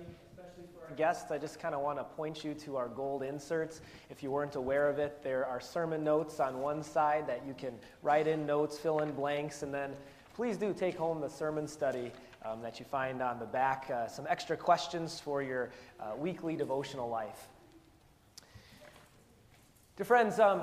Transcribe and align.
especially 0.00 0.64
for 0.74 0.88
our 0.88 0.96
guests. 0.96 1.30
I 1.30 1.38
just 1.38 1.58
kind 1.60 1.74
of 1.74 1.80
want 1.80 1.98
to 1.98 2.04
point 2.04 2.44
you 2.44 2.54
to 2.54 2.76
our 2.76 2.88
gold 2.88 3.22
inserts. 3.22 3.80
If 4.10 4.22
you 4.22 4.30
weren't 4.30 4.56
aware 4.56 4.88
of 4.88 4.98
it, 4.98 5.22
there 5.22 5.44
are 5.46 5.60
sermon 5.60 6.02
notes 6.04 6.40
on 6.40 6.60
one 6.60 6.82
side 6.82 7.26
that 7.26 7.42
you 7.46 7.54
can 7.54 7.74
write 8.02 8.26
in 8.26 8.46
notes, 8.46 8.78
fill 8.78 9.00
in 9.00 9.12
blanks, 9.12 9.62
and 9.62 9.72
then 9.72 9.92
please 10.34 10.56
do 10.56 10.72
take 10.72 10.96
home 10.96 11.20
the 11.20 11.28
sermon 11.28 11.68
study 11.68 12.12
um, 12.44 12.62
that 12.62 12.78
you 12.78 12.84
find 12.84 13.22
on 13.22 13.38
the 13.38 13.46
back. 13.46 13.90
Uh, 13.90 14.06
some 14.08 14.26
extra 14.28 14.56
questions 14.56 15.20
for 15.20 15.42
your 15.42 15.70
uh, 16.00 16.16
weekly 16.16 16.56
devotional 16.56 17.08
life. 17.08 17.48
Dear 19.96 20.06
friends, 20.06 20.40
um, 20.40 20.62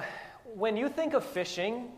when 0.55 0.75
you 0.75 0.89
think 0.89 1.13
of 1.13 1.23
fishing, 1.23 1.91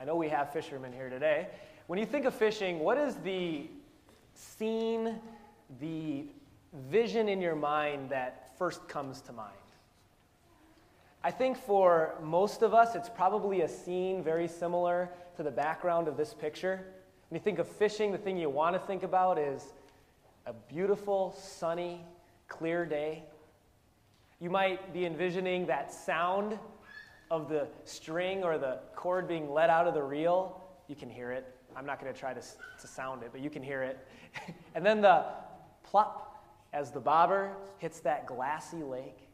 I 0.00 0.04
know 0.04 0.14
we 0.14 0.28
have 0.28 0.52
fishermen 0.52 0.92
here 0.92 1.10
today. 1.10 1.48
When 1.88 1.98
you 1.98 2.06
think 2.06 2.24
of 2.24 2.34
fishing, 2.34 2.78
what 2.78 2.96
is 2.98 3.16
the 3.16 3.66
scene, 4.34 5.16
the 5.80 6.26
vision 6.90 7.28
in 7.28 7.40
your 7.40 7.56
mind 7.56 8.10
that 8.10 8.52
first 8.58 8.88
comes 8.88 9.20
to 9.22 9.32
mind? 9.32 9.52
I 11.24 11.30
think 11.30 11.56
for 11.56 12.14
most 12.22 12.62
of 12.62 12.72
us, 12.72 12.94
it's 12.94 13.08
probably 13.08 13.62
a 13.62 13.68
scene 13.68 14.22
very 14.22 14.46
similar 14.46 15.10
to 15.36 15.42
the 15.42 15.50
background 15.50 16.06
of 16.06 16.16
this 16.16 16.32
picture. 16.32 16.84
When 17.28 17.40
you 17.40 17.42
think 17.42 17.58
of 17.58 17.66
fishing, 17.66 18.12
the 18.12 18.18
thing 18.18 18.36
you 18.36 18.48
want 18.48 18.74
to 18.74 18.78
think 18.78 19.02
about 19.02 19.38
is 19.38 19.64
a 20.46 20.52
beautiful, 20.52 21.34
sunny, 21.36 22.00
clear 22.46 22.86
day. 22.86 23.24
You 24.40 24.50
might 24.50 24.92
be 24.92 25.04
envisioning 25.04 25.66
that 25.66 25.92
sound 25.92 26.58
of 27.30 27.48
the 27.48 27.66
string 27.84 28.44
or 28.44 28.58
the 28.58 28.78
cord 28.94 29.26
being 29.26 29.50
let 29.50 29.70
out 29.70 29.88
of 29.88 29.94
the 29.94 30.02
reel. 30.02 30.62
You 30.86 30.94
can 30.94 31.10
hear 31.10 31.32
it. 31.32 31.52
I'm 31.74 31.84
not 31.84 32.00
going 32.00 32.12
to 32.12 32.18
try 32.18 32.32
to, 32.32 32.42
sound 32.78 33.24
it, 33.24 33.30
but 33.32 33.40
you 33.40 33.50
can 33.50 33.62
hear 33.62 33.82
it. 33.82 34.06
and 34.76 34.86
then 34.86 35.00
the 35.00 35.24
plop 35.82 36.35
as 36.76 36.90
the 36.90 37.00
bobber 37.00 37.56
hits 37.78 38.00
that 38.00 38.26
glassy 38.26 38.82
lake. 38.82 39.30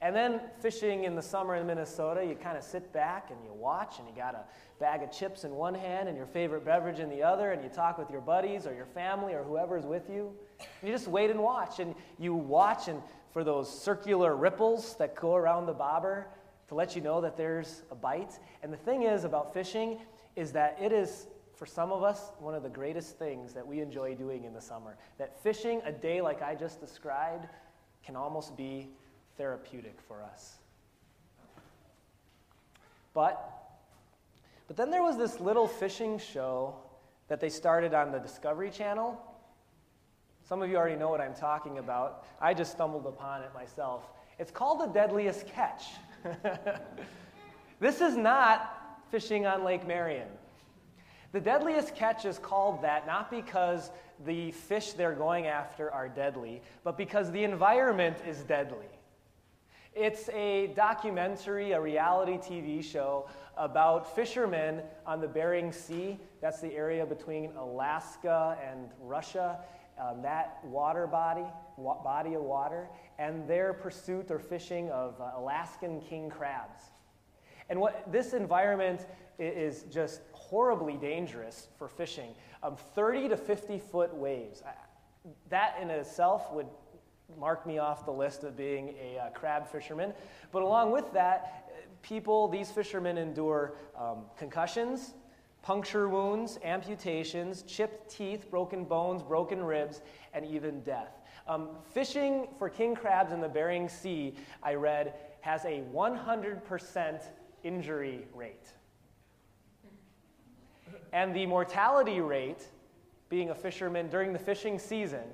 And 0.00 0.14
then 0.14 0.40
fishing 0.60 1.04
in 1.04 1.14
the 1.14 1.22
summer 1.22 1.54
in 1.54 1.64
Minnesota, 1.64 2.24
you 2.24 2.34
kind 2.34 2.58
of 2.58 2.64
sit 2.64 2.92
back 2.92 3.30
and 3.30 3.38
you 3.44 3.52
watch, 3.52 4.00
and 4.00 4.08
you 4.08 4.14
got 4.14 4.34
a 4.34 4.42
bag 4.80 5.04
of 5.04 5.12
chips 5.12 5.44
in 5.44 5.52
one 5.52 5.74
hand 5.74 6.08
and 6.08 6.16
your 6.16 6.26
favorite 6.26 6.64
beverage 6.64 6.98
in 6.98 7.08
the 7.08 7.22
other, 7.22 7.52
and 7.52 7.62
you 7.62 7.70
talk 7.70 7.98
with 7.98 8.10
your 8.10 8.20
buddies 8.20 8.66
or 8.66 8.74
your 8.74 8.84
family 8.84 9.32
or 9.32 9.44
whoever's 9.44 9.86
with 9.86 10.10
you. 10.10 10.32
And 10.58 10.88
you 10.88 10.92
just 10.92 11.06
wait 11.06 11.30
and 11.30 11.38
watch, 11.38 11.78
and 11.78 11.94
you 12.18 12.34
watch 12.34 12.88
and 12.88 13.00
for 13.32 13.44
those 13.44 13.70
circular 13.70 14.34
ripples 14.34 14.96
that 14.96 15.14
go 15.14 15.36
around 15.36 15.66
the 15.66 15.72
bobber 15.72 16.26
to 16.68 16.74
let 16.74 16.96
you 16.96 17.00
know 17.00 17.20
that 17.20 17.36
there's 17.36 17.82
a 17.92 17.94
bite. 17.94 18.40
And 18.64 18.72
the 18.72 18.76
thing 18.76 19.04
is 19.04 19.22
about 19.22 19.54
fishing 19.54 19.98
is 20.34 20.50
that 20.52 20.76
it 20.82 20.92
is 20.92 21.28
for 21.56 21.66
some 21.66 21.90
of 21.90 22.02
us, 22.02 22.32
one 22.38 22.54
of 22.54 22.62
the 22.62 22.68
greatest 22.68 23.18
things 23.18 23.54
that 23.54 23.66
we 23.66 23.80
enjoy 23.80 24.14
doing 24.14 24.44
in 24.44 24.52
the 24.52 24.60
summer. 24.60 24.96
That 25.18 25.42
fishing 25.42 25.80
a 25.84 25.92
day 25.92 26.20
like 26.20 26.42
I 26.42 26.54
just 26.54 26.80
described 26.80 27.48
can 28.04 28.14
almost 28.14 28.56
be 28.56 28.90
therapeutic 29.38 29.98
for 30.06 30.22
us. 30.22 30.56
But 33.14 33.56
but 34.68 34.76
then 34.76 34.90
there 34.90 35.02
was 35.02 35.16
this 35.16 35.40
little 35.40 35.68
fishing 35.68 36.18
show 36.18 36.74
that 37.28 37.40
they 37.40 37.48
started 37.48 37.94
on 37.94 38.12
the 38.12 38.18
Discovery 38.18 38.70
Channel. 38.70 39.20
Some 40.44 40.62
of 40.62 40.68
you 40.68 40.76
already 40.76 40.96
know 40.96 41.08
what 41.08 41.20
I'm 41.20 41.34
talking 41.34 41.78
about. 41.78 42.24
I 42.40 42.54
just 42.54 42.72
stumbled 42.72 43.06
upon 43.06 43.42
it 43.42 43.50
myself. 43.54 44.10
It's 44.38 44.50
called 44.50 44.80
The 44.80 44.86
Deadliest 44.86 45.46
Catch. 45.46 45.84
this 47.80 48.00
is 48.00 48.16
not 48.16 49.02
fishing 49.10 49.46
on 49.46 49.64
Lake 49.64 49.86
Marion. 49.86 50.28
The 51.32 51.40
deadliest 51.40 51.94
catch 51.94 52.24
is 52.24 52.38
called 52.38 52.82
that 52.82 53.06
not 53.06 53.30
because 53.30 53.90
the 54.24 54.52
fish 54.52 54.92
they're 54.92 55.14
going 55.14 55.46
after 55.46 55.90
are 55.90 56.08
deadly, 56.08 56.62
but 56.84 56.96
because 56.96 57.30
the 57.30 57.44
environment 57.44 58.16
is 58.26 58.42
deadly. 58.42 58.86
It's 59.94 60.28
a 60.28 60.68
documentary, 60.76 61.72
a 61.72 61.80
reality 61.80 62.36
TV 62.36 62.84
show 62.84 63.28
about 63.56 64.14
fishermen 64.14 64.82
on 65.06 65.20
the 65.20 65.28
Bering 65.28 65.72
Sea. 65.72 66.18
That's 66.42 66.60
the 66.60 66.74
area 66.74 67.06
between 67.06 67.50
Alaska 67.56 68.58
and 68.62 68.90
Russia. 69.00 69.58
Um, 69.98 70.20
that 70.20 70.58
water 70.64 71.06
body, 71.06 71.46
wa- 71.78 72.02
body 72.02 72.34
of 72.34 72.42
water, 72.42 72.88
and 73.18 73.48
their 73.48 73.72
pursuit 73.72 74.30
or 74.30 74.38
fishing 74.38 74.90
of 74.90 75.18
uh, 75.18 75.30
Alaskan 75.38 76.02
king 76.02 76.28
crabs. 76.28 76.82
And 77.70 77.80
what 77.80 78.04
this 78.12 78.34
environment 78.34 79.06
is 79.38 79.84
just 79.84 80.20
horribly 80.48 80.94
dangerous 80.94 81.68
for 81.78 81.88
fishing. 81.88 82.30
Um, 82.62 82.76
30 82.94 83.30
to 83.30 83.36
50 83.36 83.78
foot 83.78 84.14
waves. 84.14 84.62
That 85.48 85.78
in 85.80 85.90
itself 85.90 86.52
would 86.52 86.66
mark 87.38 87.66
me 87.66 87.78
off 87.78 88.04
the 88.04 88.12
list 88.12 88.44
of 88.44 88.56
being 88.56 88.94
a 89.00 89.18
uh, 89.18 89.30
crab 89.30 89.66
fisherman. 89.66 90.12
But 90.52 90.62
along 90.62 90.92
with 90.92 91.12
that, 91.12 92.00
people, 92.02 92.48
these 92.48 92.70
fishermen 92.70 93.18
endure 93.18 93.74
um, 93.98 94.18
concussions, 94.38 95.14
puncture 95.62 96.08
wounds, 96.08 96.58
amputations, 96.62 97.62
chipped 97.62 98.08
teeth, 98.08 98.48
broken 98.50 98.84
bones, 98.84 99.22
broken 99.22 99.64
ribs, 99.64 100.00
and 100.32 100.44
even 100.46 100.80
death. 100.82 101.20
Um, 101.48 101.70
fishing 101.92 102.48
for 102.58 102.68
king 102.68 102.94
crabs 102.94 103.32
in 103.32 103.40
the 103.40 103.48
Bering 103.48 103.88
Sea, 103.88 104.34
I 104.62 104.74
read, 104.74 105.14
has 105.40 105.64
a 105.64 105.82
100% 105.92 107.22
injury 107.62 108.26
rate. 108.34 108.68
And 111.16 111.34
the 111.34 111.46
mortality 111.46 112.20
rate, 112.20 112.66
being 113.30 113.48
a 113.48 113.54
fisherman 113.54 114.10
during 114.10 114.34
the 114.34 114.38
fishing 114.38 114.78
season, 114.78 115.24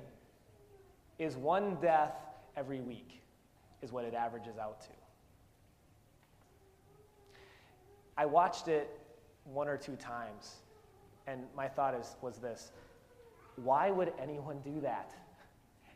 is 1.19 1.35
one 1.35 1.75
death 1.81 2.15
every 2.55 2.79
week, 2.79 3.21
is 3.81 3.91
what 3.91 4.05
it 4.05 4.13
averages 4.13 4.57
out 4.57 4.79
to. 4.79 4.87
I 8.15 8.25
watched 8.25 8.69
it 8.69 8.97
one 9.43 9.67
or 9.67 9.75
two 9.75 9.97
times, 9.97 10.61
and 11.27 11.41
my 11.53 11.67
thought 11.67 11.95
is, 11.95 12.15
was 12.21 12.37
this 12.37 12.71
why 13.57 13.91
would 13.91 14.13
anyone 14.17 14.59
do 14.63 14.79
that? 14.79 15.13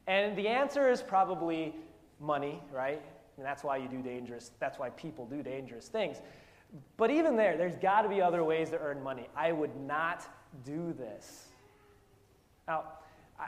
And 0.06 0.38
the 0.38 0.50
answer 0.50 0.92
is 0.92 1.02
probably 1.02 1.74
money, 2.20 2.62
right? 2.74 3.02
And 3.38 3.46
that's 3.46 3.64
why 3.64 3.78
you 3.78 3.88
do 3.88 4.02
dangerous, 4.02 4.52
that's 4.60 4.78
why 4.78 4.90
people 4.90 5.26
do 5.26 5.42
dangerous 5.42 5.88
things. 5.88 6.18
But 6.98 7.12
even 7.12 7.36
there, 7.36 7.58
there's 7.58 7.76
got 7.76 8.02
to 8.02 8.10
be 8.10 8.22
other 8.22 8.44
ways 8.44 8.70
to 8.72 8.80
earn 8.80 9.02
money. 9.02 9.30
I 9.36 9.52
would 9.52 9.76
not 9.76 10.26
do 10.66 10.94
this. 10.94 11.48
Now, 12.68 12.84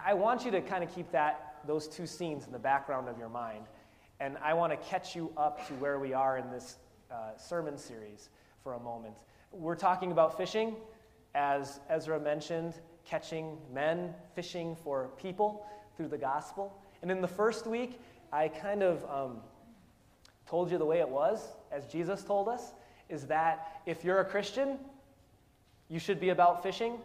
I 0.06 0.14
want 0.14 0.46
you 0.46 0.52
to 0.52 0.62
kind 0.62 0.84
of 0.84 0.94
keep 0.94 1.12
that, 1.12 1.58
those 1.66 1.88
two 1.88 2.08
scenes 2.08 2.46
in 2.46 2.52
the 2.52 2.60
background 2.60 3.10
of 3.10 3.18
your 3.18 3.30
mind. 3.30 3.66
And 4.20 4.38
I 4.44 4.54
want 4.54 4.72
to 4.72 4.78
catch 4.90 5.16
you 5.16 5.32
up 5.38 5.68
to 5.68 5.74
where 5.76 6.00
we 6.00 6.14
are 6.14 6.38
in 6.38 6.50
this 6.50 6.78
uh, 7.12 7.36
sermon 7.38 7.78
series 7.78 8.30
for 8.64 8.74
a 8.74 8.80
moment. 8.80 9.16
We're 9.52 9.76
talking 9.76 10.12
about 10.12 10.38
fishing, 10.38 10.76
as 11.34 11.80
Ezra 11.90 12.20
mentioned, 12.20 12.76
catching 13.06 13.58
men, 13.74 14.14
fishing 14.36 14.76
for 14.76 15.10
people 15.20 15.66
through 15.98 16.10
the 16.10 16.18
gospel. 16.18 16.78
And 17.02 17.10
in 17.10 17.22
the 17.22 17.28
first 17.28 17.66
week, 17.66 18.00
I 18.32 18.48
kind 18.48 18.84
of 18.84 19.04
um, 19.10 19.38
told 20.48 20.70
you 20.72 20.78
the 20.78 20.86
way 20.86 21.00
it 21.00 21.10
was, 21.10 21.48
as 21.72 21.86
Jesus 21.88 22.24
told 22.24 22.48
us, 22.48 22.74
is 23.10 23.26
that 23.28 23.82
if 23.86 24.04
you're 24.04 24.20
a 24.20 24.26
Christian, 24.26 24.78
you 25.90 26.00
should 26.00 26.20
be 26.20 26.30
about 26.30 26.64
fishing. 26.64 26.98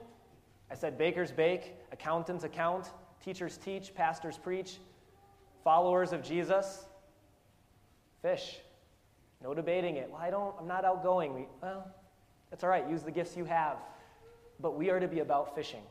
I 0.71 0.75
said 0.75 0.99
bakers 0.99 1.33
bake, 1.33 1.75
accountants 1.93 2.45
account, 2.45 2.91
teachers 3.25 3.57
teach, 3.57 3.95
pastors 3.95 4.37
preach, 4.37 4.77
followers 5.63 6.13
of 6.13 6.23
Jesus, 6.23 6.85
fish. 8.23 8.59
No 9.43 9.55
debating 9.55 9.97
it. 9.97 10.11
Well, 10.11 10.21
I 10.21 10.31
don't, 10.31 10.55
I'm 10.59 10.69
not 10.69 10.85
outgoing. 10.85 11.35
We, 11.35 11.47
well, 11.63 11.87
that's 12.51 12.63
all 12.63 12.71
right. 12.71 12.89
Use 12.89 13.03
the 13.03 13.11
gifts 13.11 13.37
you 13.37 13.45
have. 13.45 13.77
But 14.61 14.77
we 14.77 14.91
are 14.91 15.01
to 15.01 15.09
be 15.09 15.21
about 15.21 15.55
fishing. 15.55 15.83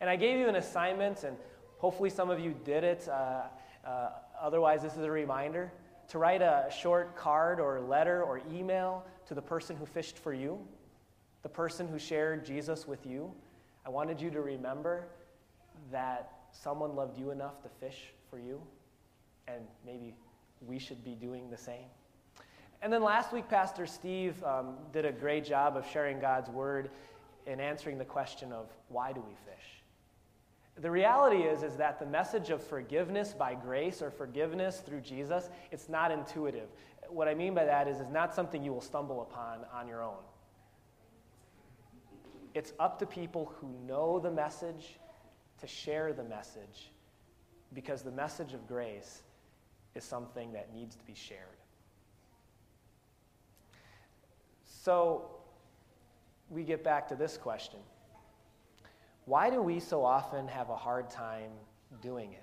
And 0.00 0.10
I 0.10 0.16
gave 0.16 0.38
you 0.38 0.48
an 0.48 0.56
assignment, 0.56 1.24
and 1.24 1.36
hopefully 1.78 2.10
some 2.10 2.30
of 2.30 2.38
you 2.38 2.54
did 2.64 2.84
it. 2.84 3.08
Uh, 3.08 3.42
uh, 3.84 4.10
otherwise, 4.40 4.82
this 4.82 4.96
is 4.96 5.04
a 5.04 5.10
reminder 5.10 5.72
to 6.08 6.18
write 6.18 6.42
a 6.42 6.66
short 6.70 7.16
card 7.16 7.60
or 7.60 7.80
letter 7.80 8.22
or 8.22 8.40
email 8.52 9.04
to 9.26 9.34
the 9.34 9.42
person 9.42 9.76
who 9.76 9.86
fished 9.86 10.18
for 10.18 10.32
you, 10.32 10.58
the 11.42 11.48
person 11.48 11.88
who 11.88 11.98
shared 11.98 12.44
Jesus 12.44 12.86
with 12.86 13.04
you. 13.06 13.32
I 13.84 13.90
wanted 13.90 14.20
you 14.20 14.30
to 14.30 14.40
remember 14.40 15.08
that 15.90 16.32
someone 16.52 16.94
loved 16.94 17.18
you 17.18 17.30
enough 17.30 17.62
to 17.62 17.68
fish 17.80 18.12
for 18.30 18.38
you, 18.38 18.60
and 19.48 19.62
maybe 19.84 20.14
we 20.66 20.78
should 20.78 21.04
be 21.04 21.14
doing 21.14 21.50
the 21.50 21.56
same. 21.56 21.86
And 22.82 22.92
then 22.92 23.02
last 23.02 23.32
week, 23.32 23.48
Pastor 23.48 23.86
Steve 23.86 24.42
um, 24.44 24.74
did 24.92 25.04
a 25.04 25.12
great 25.12 25.44
job 25.44 25.76
of 25.76 25.86
sharing 25.90 26.20
God's 26.20 26.50
word 26.50 26.90
and 27.46 27.60
answering 27.60 27.98
the 27.98 28.04
question 28.04 28.52
of 28.52 28.68
why 28.88 29.12
do 29.12 29.20
we 29.20 29.34
fish? 29.50 29.75
The 30.78 30.90
reality 30.90 31.42
is, 31.42 31.62
is 31.62 31.76
that 31.76 31.98
the 31.98 32.06
message 32.06 32.50
of 32.50 32.62
forgiveness 32.62 33.32
by 33.32 33.54
grace 33.54 34.02
or 34.02 34.10
forgiveness 34.10 34.80
through 34.80 35.00
Jesus, 35.00 35.48
it's 35.70 35.88
not 35.88 36.10
intuitive. 36.10 36.68
What 37.08 37.28
I 37.28 37.34
mean 37.34 37.54
by 37.54 37.64
that 37.64 37.88
is 37.88 38.00
it's 38.00 38.10
not 38.10 38.34
something 38.34 38.62
you 38.62 38.72
will 38.72 38.82
stumble 38.82 39.22
upon 39.22 39.60
on 39.72 39.88
your 39.88 40.02
own. 40.02 40.22
It's 42.52 42.74
up 42.78 42.98
to 42.98 43.06
people 43.06 43.54
who 43.58 43.68
know 43.86 44.18
the 44.18 44.30
message 44.30 44.98
to 45.60 45.66
share 45.66 46.12
the 46.12 46.24
message 46.24 46.90
because 47.72 48.02
the 48.02 48.10
message 48.10 48.52
of 48.52 48.66
grace 48.66 49.22
is 49.94 50.04
something 50.04 50.52
that 50.52 50.74
needs 50.74 50.94
to 50.96 51.04
be 51.04 51.14
shared. 51.14 51.40
So 54.64 55.30
we 56.50 56.64
get 56.64 56.84
back 56.84 57.08
to 57.08 57.16
this 57.16 57.38
question 57.38 57.80
Why 59.26 59.50
do 59.50 59.60
we 59.60 59.80
so 59.80 60.04
often 60.04 60.48
have 60.48 60.70
a 60.70 60.76
hard 60.76 61.10
time 61.10 61.50
doing 62.00 62.32
it? 62.32 62.42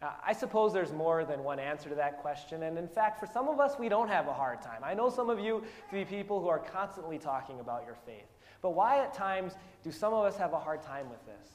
I 0.00 0.32
suppose 0.32 0.72
there's 0.72 0.92
more 0.92 1.24
than 1.24 1.42
one 1.42 1.58
answer 1.58 1.88
to 1.88 1.94
that 1.96 2.18
question, 2.20 2.62
and 2.62 2.78
in 2.78 2.86
fact, 2.86 3.18
for 3.18 3.26
some 3.26 3.48
of 3.48 3.58
us, 3.58 3.76
we 3.80 3.88
don't 3.88 4.08
have 4.08 4.28
a 4.28 4.32
hard 4.32 4.62
time. 4.62 4.82
I 4.84 4.94
know 4.94 5.10
some 5.10 5.28
of 5.28 5.40
you 5.40 5.64
to 5.88 5.94
be 5.94 6.04
people 6.04 6.40
who 6.40 6.46
are 6.46 6.60
constantly 6.60 7.18
talking 7.18 7.58
about 7.58 7.84
your 7.84 7.96
faith. 8.06 8.28
But 8.60 8.70
why 8.70 9.02
at 9.02 9.12
times 9.12 9.54
do 9.82 9.90
some 9.90 10.12
of 10.12 10.24
us 10.24 10.36
have 10.36 10.52
a 10.52 10.58
hard 10.58 10.82
time 10.82 11.08
with 11.10 11.24
this? 11.26 11.48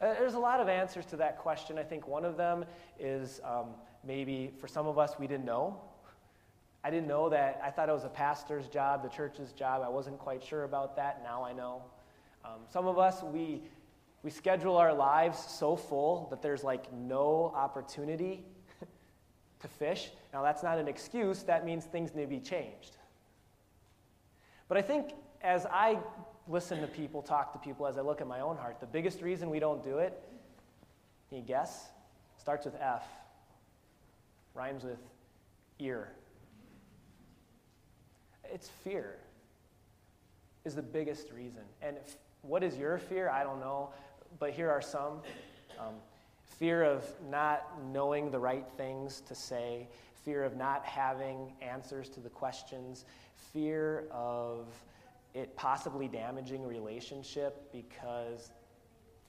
Uh, 0.00 0.14
there's 0.14 0.34
a 0.34 0.38
lot 0.38 0.60
of 0.60 0.68
answers 0.68 1.06
to 1.06 1.16
that 1.16 1.38
question. 1.38 1.78
I 1.78 1.82
think 1.82 2.06
one 2.06 2.24
of 2.24 2.36
them 2.36 2.64
is 2.98 3.40
um, 3.44 3.68
maybe 4.04 4.50
for 4.58 4.66
some 4.66 4.86
of 4.86 4.98
us, 4.98 5.14
we 5.18 5.26
didn't 5.26 5.46
know. 5.46 5.80
I 6.84 6.90
didn't 6.90 7.06
know 7.06 7.28
that. 7.28 7.60
I 7.64 7.70
thought 7.70 7.88
it 7.88 7.92
was 7.92 8.04
a 8.04 8.08
pastor's 8.08 8.66
job, 8.68 9.02
the 9.02 9.08
church's 9.08 9.52
job. 9.52 9.82
I 9.84 9.88
wasn't 9.88 10.18
quite 10.18 10.42
sure 10.42 10.64
about 10.64 10.96
that. 10.96 11.22
Now 11.22 11.44
I 11.44 11.52
know. 11.52 11.82
Um, 12.44 12.60
some 12.70 12.86
of 12.86 12.98
us, 12.98 13.22
we 13.22 13.62
we 14.22 14.30
schedule 14.30 14.76
our 14.76 14.94
lives 14.94 15.38
so 15.38 15.74
full 15.74 16.28
that 16.30 16.42
there's 16.42 16.62
like 16.62 16.92
no 16.92 17.52
opportunity 17.56 18.44
to 19.60 19.68
fish. 19.68 20.10
Now, 20.32 20.42
that's 20.42 20.62
not 20.62 20.78
an 20.78 20.88
excuse, 20.88 21.42
that 21.44 21.64
means 21.64 21.84
things 21.84 22.14
need 22.14 22.22
to 22.22 22.28
be 22.28 22.38
changed. 22.38 22.96
But 24.68 24.78
I 24.78 24.82
think 24.82 25.10
as 25.42 25.66
I 25.66 25.98
listen 26.46 26.80
to 26.80 26.86
people, 26.86 27.20
talk 27.20 27.52
to 27.52 27.58
people, 27.58 27.86
as 27.86 27.98
I 27.98 28.00
look 28.00 28.20
at 28.20 28.26
my 28.26 28.40
own 28.40 28.56
heart, 28.56 28.80
the 28.80 28.86
biggest 28.86 29.22
reason 29.22 29.50
we 29.50 29.58
don't 29.58 29.82
do 29.82 29.98
it, 29.98 30.22
can 31.28 31.38
you 31.38 31.44
guess? 31.44 31.88
Starts 32.38 32.64
with 32.64 32.76
F, 32.80 33.04
rhymes 34.54 34.84
with 34.84 34.98
ear. 35.78 36.12
It's 38.44 38.68
fear, 38.84 39.16
is 40.64 40.74
the 40.74 40.82
biggest 40.82 41.30
reason. 41.32 41.62
And 41.80 41.96
what 42.42 42.62
is 42.62 42.76
your 42.76 42.98
fear? 42.98 43.28
I 43.28 43.42
don't 43.42 43.60
know 43.60 43.90
but 44.38 44.50
here 44.50 44.70
are 44.70 44.82
some 44.82 45.20
um, 45.78 45.94
fear 46.58 46.82
of 46.82 47.04
not 47.30 47.66
knowing 47.92 48.30
the 48.30 48.38
right 48.38 48.66
things 48.76 49.22
to 49.28 49.34
say, 49.34 49.88
fear 50.24 50.44
of 50.44 50.56
not 50.56 50.84
having 50.84 51.52
answers 51.60 52.08
to 52.10 52.20
the 52.20 52.28
questions, 52.28 53.04
fear 53.52 54.04
of 54.10 54.66
it 55.34 55.54
possibly 55.56 56.08
damaging 56.08 56.64
a 56.64 56.66
relationship 56.66 57.72
because 57.72 58.50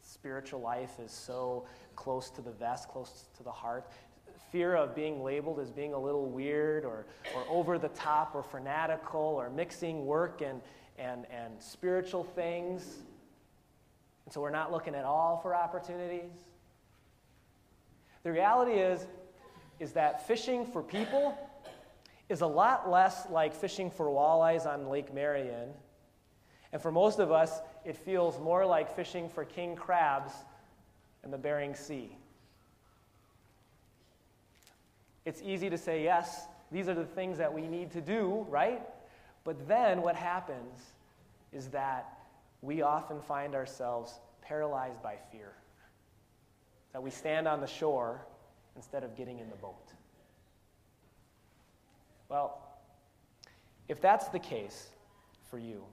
spiritual 0.02 0.60
life 0.60 1.00
is 1.00 1.12
so 1.12 1.66
close 1.96 2.30
to 2.30 2.42
the 2.42 2.52
vest, 2.52 2.90
close 2.90 3.26
to 3.38 3.44
the 3.44 3.52
heart. 3.52 3.90
Fear 4.52 4.76
of 4.76 4.94
being 4.94 5.24
labeled 5.24 5.60
as 5.60 5.72
being 5.72 5.94
a 5.94 6.00
little 6.00 6.26
weird 6.26 6.86
or, 6.86 7.06
or 7.36 7.44
over 7.50 7.80
the 7.80 7.90
top 7.90 8.36
or 8.36 8.44
fanatical 8.44 9.22
or 9.22 9.50
mixing 9.50 10.06
work 10.06 10.42
and, 10.42 10.62
and, 10.98 11.26
and 11.32 11.62
spiritual 11.62 12.24
things. 12.24 12.98
And 14.26 14.34
so 14.34 14.42
we're 14.42 14.50
not 14.50 14.72
looking 14.72 14.96
at 14.96 15.06
all 15.06 15.40
for 15.42 15.56
opportunities. 15.56 16.32
The 18.24 18.32
reality 18.32 18.74
is, 18.74 19.06
is 19.80 19.94
that 19.94 20.28
fishing 20.28 20.66
for 20.66 20.82
people 20.82 21.38
is 22.30 22.42
a 22.42 22.48
lot 22.48 22.90
less 22.90 23.30
like 23.30 23.54
fishing 23.54 23.92
for 23.92 24.06
walleyes 24.08 24.66
on 24.66 24.88
Lake 24.88 25.14
Marion. 25.14 25.70
And 26.72 26.82
for 26.82 26.92
most 26.92 27.20
of 27.20 27.32
us, 27.32 27.60
it 27.86 27.98
feels 27.98 28.40
more 28.40 28.66
like 28.66 28.96
fishing 28.96 29.30
for 29.30 29.44
king 29.44 29.76
crabs 29.76 30.32
in 31.24 31.32
the 31.32 31.38
Bering 31.38 31.76
Sea. 31.76 32.16
It's 35.26 35.42
easy 35.42 35.70
to 35.70 35.78
say, 35.78 36.04
yes, 36.04 36.48
these 36.72 36.88
are 36.88 36.94
the 36.94 37.06
things 37.06 37.38
that 37.38 37.54
we 37.54 37.68
need 37.68 37.92
to 37.92 38.02
do, 38.02 38.46
right? 38.50 38.82
But 39.44 39.68
then 39.68 40.02
what 40.02 40.16
happens 40.16 40.80
is 41.52 41.70
that 41.70 42.18
we 42.62 42.82
often 42.82 43.22
find 43.22 43.56
ourselves 43.56 44.20
paralyzed 44.42 45.02
by 45.02 45.16
fear. 45.32 45.54
That 46.94 47.04
we 47.04 47.10
stand 47.10 47.48
on 47.48 47.60
the 47.60 47.68
shore 47.68 48.26
instead 48.76 49.04
of 49.04 49.16
getting 49.16 49.40
in 49.40 49.50
the 49.50 49.56
boat. 49.56 49.92
Well, 52.30 52.58
if 53.88 54.02
that's 54.02 54.30
the 54.30 54.40
case 54.40 54.90
for 55.50 55.60
you, 55.60 55.84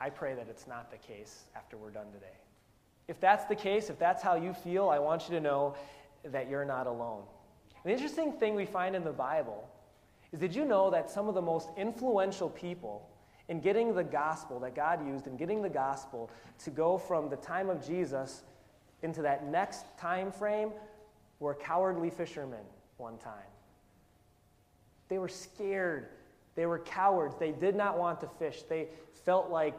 I 0.00 0.10
pray 0.10 0.34
that 0.34 0.46
it's 0.48 0.66
not 0.66 0.90
the 0.90 0.96
case 0.96 1.44
after 1.56 1.76
we're 1.76 1.90
done 1.90 2.06
today. 2.12 2.36
If 3.08 3.18
that's 3.20 3.46
the 3.46 3.56
case, 3.56 3.90
if 3.90 3.98
that's 3.98 4.22
how 4.22 4.36
you 4.36 4.52
feel, 4.52 4.88
I 4.88 4.98
want 4.98 5.28
you 5.28 5.34
to 5.34 5.40
know 5.40 5.74
that 6.24 6.48
you're 6.48 6.64
not 6.64 6.86
alone. 6.86 7.24
The 7.84 7.90
interesting 7.90 8.32
thing 8.32 8.54
we 8.54 8.66
find 8.66 8.96
in 8.96 9.04
the 9.04 9.12
Bible 9.12 9.68
is 10.32 10.40
did 10.40 10.54
you 10.54 10.64
know 10.64 10.90
that 10.90 11.10
some 11.10 11.28
of 11.28 11.34
the 11.34 11.42
most 11.42 11.68
influential 11.76 12.50
people 12.50 13.08
in 13.48 13.60
getting 13.60 13.94
the 13.94 14.04
gospel 14.04 14.60
that 14.60 14.74
God 14.74 15.06
used 15.06 15.26
in 15.26 15.36
getting 15.36 15.62
the 15.62 15.68
gospel 15.68 16.30
to 16.64 16.70
go 16.70 16.98
from 16.98 17.28
the 17.28 17.36
time 17.36 17.70
of 17.70 17.86
Jesus 17.86 18.42
into 19.02 19.22
that 19.22 19.46
next 19.46 19.84
time 19.96 20.30
frame 20.30 20.70
were 21.40 21.54
cowardly 21.54 22.10
fishermen 22.10 22.64
one 22.96 23.16
time. 23.18 23.32
They 25.08 25.18
were 25.18 25.28
scared. 25.28 26.08
They 26.56 26.66
were 26.66 26.80
cowards. 26.80 27.36
They 27.38 27.52
did 27.52 27.76
not 27.76 27.98
want 27.98 28.20
to 28.20 28.28
fish. 28.38 28.62
They 28.68 28.88
felt 29.24 29.50
like 29.50 29.74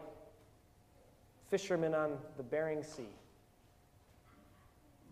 fishermen 1.50 1.94
on 1.94 2.18
the 2.38 2.44
Bering 2.44 2.84
Sea. 2.84 3.04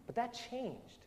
But 0.06 0.16
that 0.16 0.38
changed. 0.50 1.04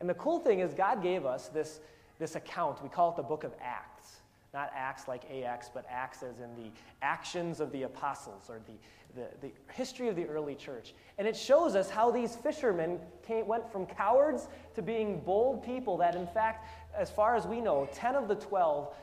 And 0.00 0.08
the 0.08 0.14
cool 0.14 0.38
thing 0.38 0.60
is, 0.60 0.74
God 0.74 1.02
gave 1.02 1.24
us 1.24 1.48
this, 1.48 1.80
this 2.18 2.36
account. 2.36 2.82
We 2.82 2.88
call 2.88 3.10
it 3.10 3.16
the 3.16 3.22
book 3.22 3.44
of 3.44 3.52
Acts. 3.62 4.16
Not 4.52 4.72
Acts 4.74 5.08
like 5.08 5.22
AX, 5.30 5.68
but 5.72 5.84
Acts 5.90 6.22
as 6.22 6.40
in 6.40 6.54
the 6.54 6.70
actions 7.02 7.60
of 7.60 7.70
the 7.72 7.82
apostles 7.82 8.48
or 8.48 8.60
the, 8.66 9.20
the, 9.20 9.28
the 9.46 9.52
history 9.72 10.08
of 10.08 10.16
the 10.16 10.26
early 10.26 10.54
church. 10.54 10.94
And 11.18 11.26
it 11.26 11.36
shows 11.36 11.74
us 11.74 11.90
how 11.90 12.10
these 12.10 12.36
fishermen 12.36 12.98
came, 13.26 13.46
went 13.46 13.70
from 13.70 13.86
cowards 13.86 14.48
to 14.74 14.82
being 14.82 15.20
bold 15.20 15.62
people 15.62 15.96
that, 15.98 16.14
in 16.14 16.26
fact, 16.26 16.68
as 16.96 17.10
far 17.10 17.36
as 17.36 17.46
we 17.46 17.60
know, 17.60 17.88
10 17.92 18.14
of 18.14 18.28
the 18.28 18.34
12 18.36 18.94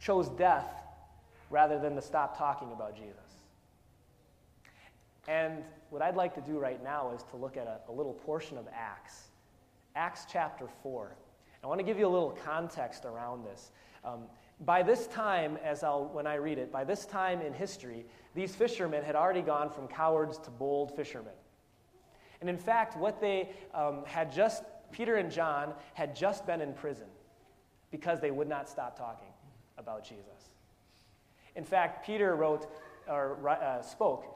chose 0.00 0.28
death 0.30 0.82
rather 1.50 1.78
than 1.78 1.94
to 1.94 2.02
stop 2.02 2.36
talking 2.36 2.72
about 2.72 2.96
Jesus. 2.96 3.16
And 5.28 5.62
what 5.90 6.02
I'd 6.02 6.16
like 6.16 6.34
to 6.34 6.40
do 6.40 6.58
right 6.58 6.82
now 6.82 7.12
is 7.14 7.22
to 7.30 7.36
look 7.36 7.56
at 7.56 7.66
a, 7.66 7.90
a 7.90 7.92
little 7.92 8.12
portion 8.12 8.58
of 8.58 8.66
Acts, 8.72 9.28
Acts 9.96 10.26
chapter 10.30 10.68
4. 10.82 11.16
I 11.64 11.66
want 11.66 11.80
to 11.80 11.84
give 11.84 11.98
you 11.98 12.06
a 12.06 12.08
little 12.08 12.38
context 12.44 13.06
around 13.06 13.44
this. 13.44 13.72
Um, 14.04 14.24
by 14.60 14.82
this 14.82 15.06
time, 15.06 15.58
as 15.64 15.82
I'll, 15.82 16.04
when 16.04 16.26
I 16.26 16.34
read 16.34 16.58
it, 16.58 16.70
by 16.70 16.84
this 16.84 17.06
time 17.06 17.40
in 17.40 17.52
history, 17.52 18.04
these 18.34 18.54
fishermen 18.54 19.02
had 19.02 19.16
already 19.16 19.42
gone 19.42 19.70
from 19.70 19.88
cowards 19.88 20.38
to 20.40 20.50
bold 20.50 20.94
fishermen. 20.94 21.32
And 22.40 22.50
in 22.50 22.58
fact, 22.58 22.96
what 22.96 23.20
they 23.20 23.50
um, 23.74 24.04
had 24.06 24.30
just, 24.30 24.62
Peter 24.92 25.16
and 25.16 25.30
John 25.30 25.72
had 25.94 26.14
just 26.14 26.46
been 26.46 26.60
in 26.60 26.74
prison 26.74 27.08
because 27.90 28.20
they 28.20 28.30
would 28.30 28.48
not 28.48 28.68
stop 28.68 28.98
talking 28.98 29.32
about 29.78 30.04
Jesus. 30.04 30.54
In 31.56 31.64
fact, 31.64 32.06
Peter 32.06 32.36
wrote 32.36 32.66
or 33.08 33.48
uh, 33.48 33.80
spoke 33.82 34.26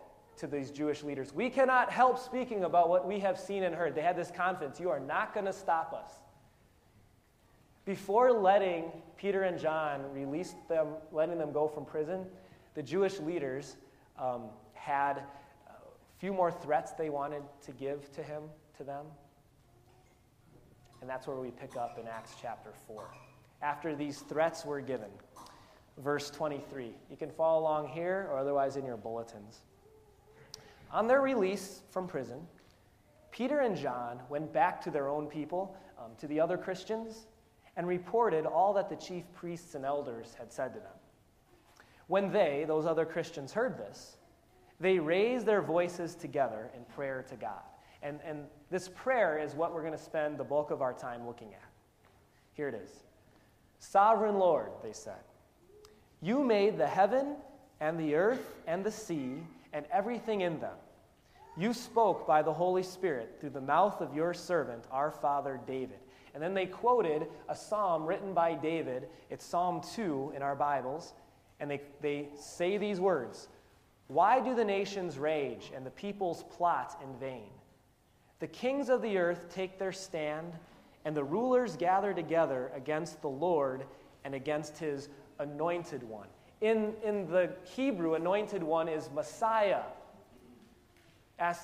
to 0.41 0.47
these 0.47 0.71
Jewish 0.71 1.03
leaders. 1.03 1.35
We 1.35 1.51
cannot 1.51 1.91
help 1.91 2.19
speaking 2.19 2.65
about 2.65 2.89
what 2.89 3.07
we 3.07 3.21
have 3.21 3.39
seen 3.39 3.63
and 3.63 3.75
heard. 3.75 3.95
They 3.95 4.03
had 4.03 4.17
this 4.17 4.31
confidence. 4.31 4.81
You 4.81 4.91
are 4.91 5.01
not 5.01 5.35
going 5.35 5.47
to 5.47 5.53
stop 5.53 5.93
us. 5.93 6.13
Before 7.85 8.33
letting 8.33 8.91
Peter 9.17 9.43
and 9.43 9.59
John 9.59 10.03
release 10.13 10.55
them, 10.69 10.89
letting 11.13 11.39
them 11.39 11.53
go 11.53 11.69
from 11.69 11.85
prison, 11.85 12.25
the 12.75 12.83
Jewish 12.83 13.19
leaders 13.21 13.77
um, 14.19 14.45
had 14.73 15.19
a 15.19 15.75
few 16.19 16.33
more 16.33 16.51
threats 16.51 16.93
they 16.93 17.11
wanted 17.11 17.43
to 17.67 17.73
give 17.73 18.11
to 18.13 18.23
him, 18.23 18.43
to 18.79 18.85
them. 18.85 19.07
And 21.01 21.09
that's 21.09 21.27
where 21.27 21.37
we 21.37 21.51
pick 21.51 21.77
up 21.77 21.99
in 22.01 22.07
Acts 22.07 22.35
chapter 22.41 22.71
4. 22.87 23.11
After 23.63 23.95
these 23.95 24.21
threats 24.21 24.65
were 24.65 24.81
given, 24.81 25.11
verse 25.99 26.31
23. 26.31 26.93
You 27.11 27.17
can 27.17 27.31
follow 27.31 27.61
along 27.61 27.89
here 27.89 28.29
or 28.31 28.39
otherwise 28.39 28.77
in 28.77 28.87
your 28.87 28.97
bulletins. 28.97 29.63
On 30.93 31.07
their 31.07 31.21
release 31.21 31.83
from 31.91 32.07
prison, 32.07 32.47
Peter 33.31 33.61
and 33.61 33.77
John 33.77 34.21
went 34.29 34.53
back 34.53 34.81
to 34.83 34.91
their 34.91 35.09
own 35.09 35.27
people, 35.27 35.77
um, 35.99 36.11
to 36.19 36.27
the 36.27 36.41
other 36.41 36.59
Christians, 36.59 37.27
and 37.77 37.87
reported 37.87 38.45
all 38.45 38.75
that 38.75 38.89
the 38.89 38.97
chief 38.97 39.25
priests 39.33 39.75
and 39.75 39.85
elders 39.85 40.35
had 40.39 40.53
said 40.53 40.75
to 40.75 40.81
them. 40.81 40.93
When 42.09 42.33
they, 42.33 42.65
those 42.67 42.87
other 42.87 43.05
Christians, 43.05 43.53
heard 43.53 43.79
this, 43.79 44.17
they 44.81 44.99
raised 44.99 45.47
their 45.47 45.63
voices 45.63 46.15
together 46.15 46.71
in 46.77 46.85
prayer 46.95 47.25
to 47.29 47.37
God. 47.37 47.63
And, 48.03 48.19
and 48.25 48.47
this 48.71 48.89
prayer 48.89 49.39
is 49.39 49.55
what 49.55 49.73
we're 49.73 49.83
going 49.83 49.97
to 49.97 49.99
spend 49.99 50.39
the 50.39 50.45
bulk 50.45 50.71
of 50.71 50.83
our 50.83 50.93
time 50.93 51.27
looking 51.27 51.49
at. 51.55 51.69
Here 52.55 52.69
it 52.69 52.75
is 52.75 52.91
Sovereign 53.79 54.39
Lord, 54.39 54.71
they 54.83 54.93
said, 54.93 55.23
you 56.21 56.43
made 56.43 56.77
the 56.77 56.87
heaven 56.87 57.37
and 57.81 57.99
the 57.99 58.15
earth 58.15 58.57
and 58.67 58.85
the 58.85 58.91
sea 58.91 59.43
and 59.73 59.87
everything 59.93 60.41
in 60.41 60.61
them. 60.61 60.77
You 61.57 61.73
spoke 61.73 62.27
by 62.27 62.43
the 62.43 62.53
Holy 62.53 62.83
Spirit 62.83 63.37
through 63.41 63.51
the 63.51 63.61
mouth 63.61 64.01
of 64.01 64.15
your 64.15 64.33
servant, 64.33 64.85
our 64.91 65.11
father 65.11 65.61
David. 65.67 65.99
And 66.33 66.43
then 66.43 66.55
they 66.55 66.67
quoted 66.67 67.27
a 67.49 67.57
psalm 67.57 68.07
written 68.07 68.33
by 68.33 68.55
David. 68.55 69.09
It's 69.31 69.45
Psalm 69.45 69.81
2 69.95 70.33
in 70.37 70.43
our 70.43 70.55
Bibles. 70.55 71.13
And 71.59 71.71
they, 71.71 71.81
they 72.01 72.29
say 72.37 72.79
these 72.79 73.01
words 73.01 73.49
Why 74.07 74.41
do 74.41 74.55
the 74.55 74.65
nations 74.65 75.19
rage 75.19 75.73
and 75.75 75.85
the 75.85 75.91
peoples 75.91 76.45
plot 76.51 77.01
in 77.03 77.19
vain? 77.19 77.51
The 78.39 78.47
kings 78.47 78.89
of 78.89 79.03
the 79.03 79.19
earth 79.19 79.53
take 79.53 79.79
their 79.79 79.93
stand, 79.93 80.55
and 81.05 81.15
the 81.15 81.25
rulers 81.25 81.77
gather 81.77 82.15
together 82.15 82.71
against 82.75 83.21
the 83.21 83.29
Lord 83.29 83.85
and 84.25 84.35
against 84.35 84.79
his 84.79 85.09
anointed 85.39 86.03
one. 86.03 86.29
In, 86.61 86.95
in 87.03 87.31
the 87.31 87.51
Hebrew, 87.75 88.15
anointed 88.15 88.63
one 88.63 88.89
is 88.89 89.09
Messiah. 89.15 89.83
As 91.39 91.59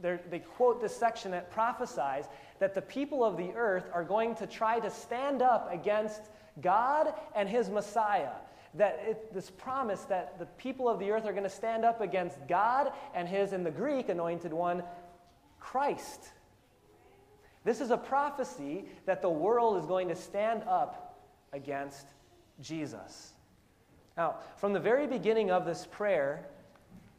they 0.00 0.38
quote 0.38 0.80
this 0.80 0.96
section 0.96 1.32
that 1.32 1.50
prophesies 1.50 2.26
that 2.60 2.74
the 2.74 2.82
people 2.82 3.24
of 3.24 3.36
the 3.36 3.50
earth 3.54 3.90
are 3.92 4.04
going 4.04 4.34
to 4.36 4.46
try 4.46 4.78
to 4.78 4.90
stand 4.90 5.42
up 5.42 5.72
against 5.72 6.22
God 6.60 7.14
and 7.34 7.48
his 7.48 7.68
Messiah. 7.68 8.32
That 8.74 9.00
it, 9.04 9.34
this 9.34 9.50
promise 9.50 10.02
that 10.02 10.38
the 10.38 10.46
people 10.46 10.88
of 10.88 10.98
the 10.98 11.10
earth 11.10 11.24
are 11.24 11.32
going 11.32 11.44
to 11.44 11.50
stand 11.50 11.84
up 11.84 12.00
against 12.00 12.38
God 12.46 12.92
and 13.14 13.26
his, 13.26 13.52
in 13.52 13.64
the 13.64 13.70
Greek, 13.70 14.08
anointed 14.08 14.52
one, 14.52 14.84
Christ. 15.58 16.28
This 17.64 17.80
is 17.80 17.90
a 17.90 17.96
prophecy 17.96 18.84
that 19.06 19.20
the 19.20 19.30
world 19.30 19.78
is 19.78 19.86
going 19.86 20.08
to 20.08 20.16
stand 20.16 20.62
up 20.68 21.18
against 21.52 22.06
Jesus. 22.60 23.32
Now, 24.18 24.34
from 24.56 24.72
the 24.72 24.80
very 24.80 25.06
beginning 25.06 25.52
of 25.52 25.64
this 25.64 25.86
prayer, 25.86 26.48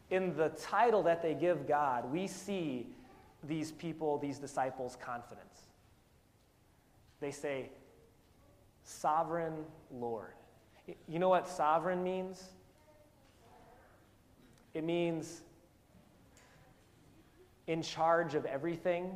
in 0.09 0.35
the 0.35 0.49
title 0.49 1.01
that 1.03 1.21
they 1.21 1.33
give 1.33 1.65
God, 1.65 2.11
we 2.11 2.27
see 2.27 2.87
these 3.45 3.71
people, 3.71 4.17
these 4.17 4.37
disciples' 4.37 4.97
confidence. 5.01 5.61
They 7.21 7.31
say, 7.31 7.69
Sovereign 8.83 9.63
Lord. 9.91 10.33
You 11.07 11.19
know 11.19 11.29
what 11.29 11.47
sovereign 11.47 12.03
means? 12.03 12.43
It 14.73 14.83
means 14.83 15.41
in 17.67 17.81
charge 17.81 18.35
of 18.35 18.45
everything. 18.45 19.15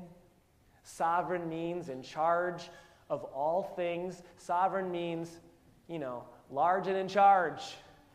Sovereign 0.84 1.50
means 1.50 1.90
in 1.90 2.02
charge 2.02 2.70
of 3.10 3.24
all 3.26 3.64
things. 3.76 4.22
Sovereign 4.38 4.90
means, 4.90 5.40
you 5.88 6.00
know, 6.00 6.24
large 6.54 6.88
and 6.88 6.96
in 6.96 7.08
charge. 7.08 7.62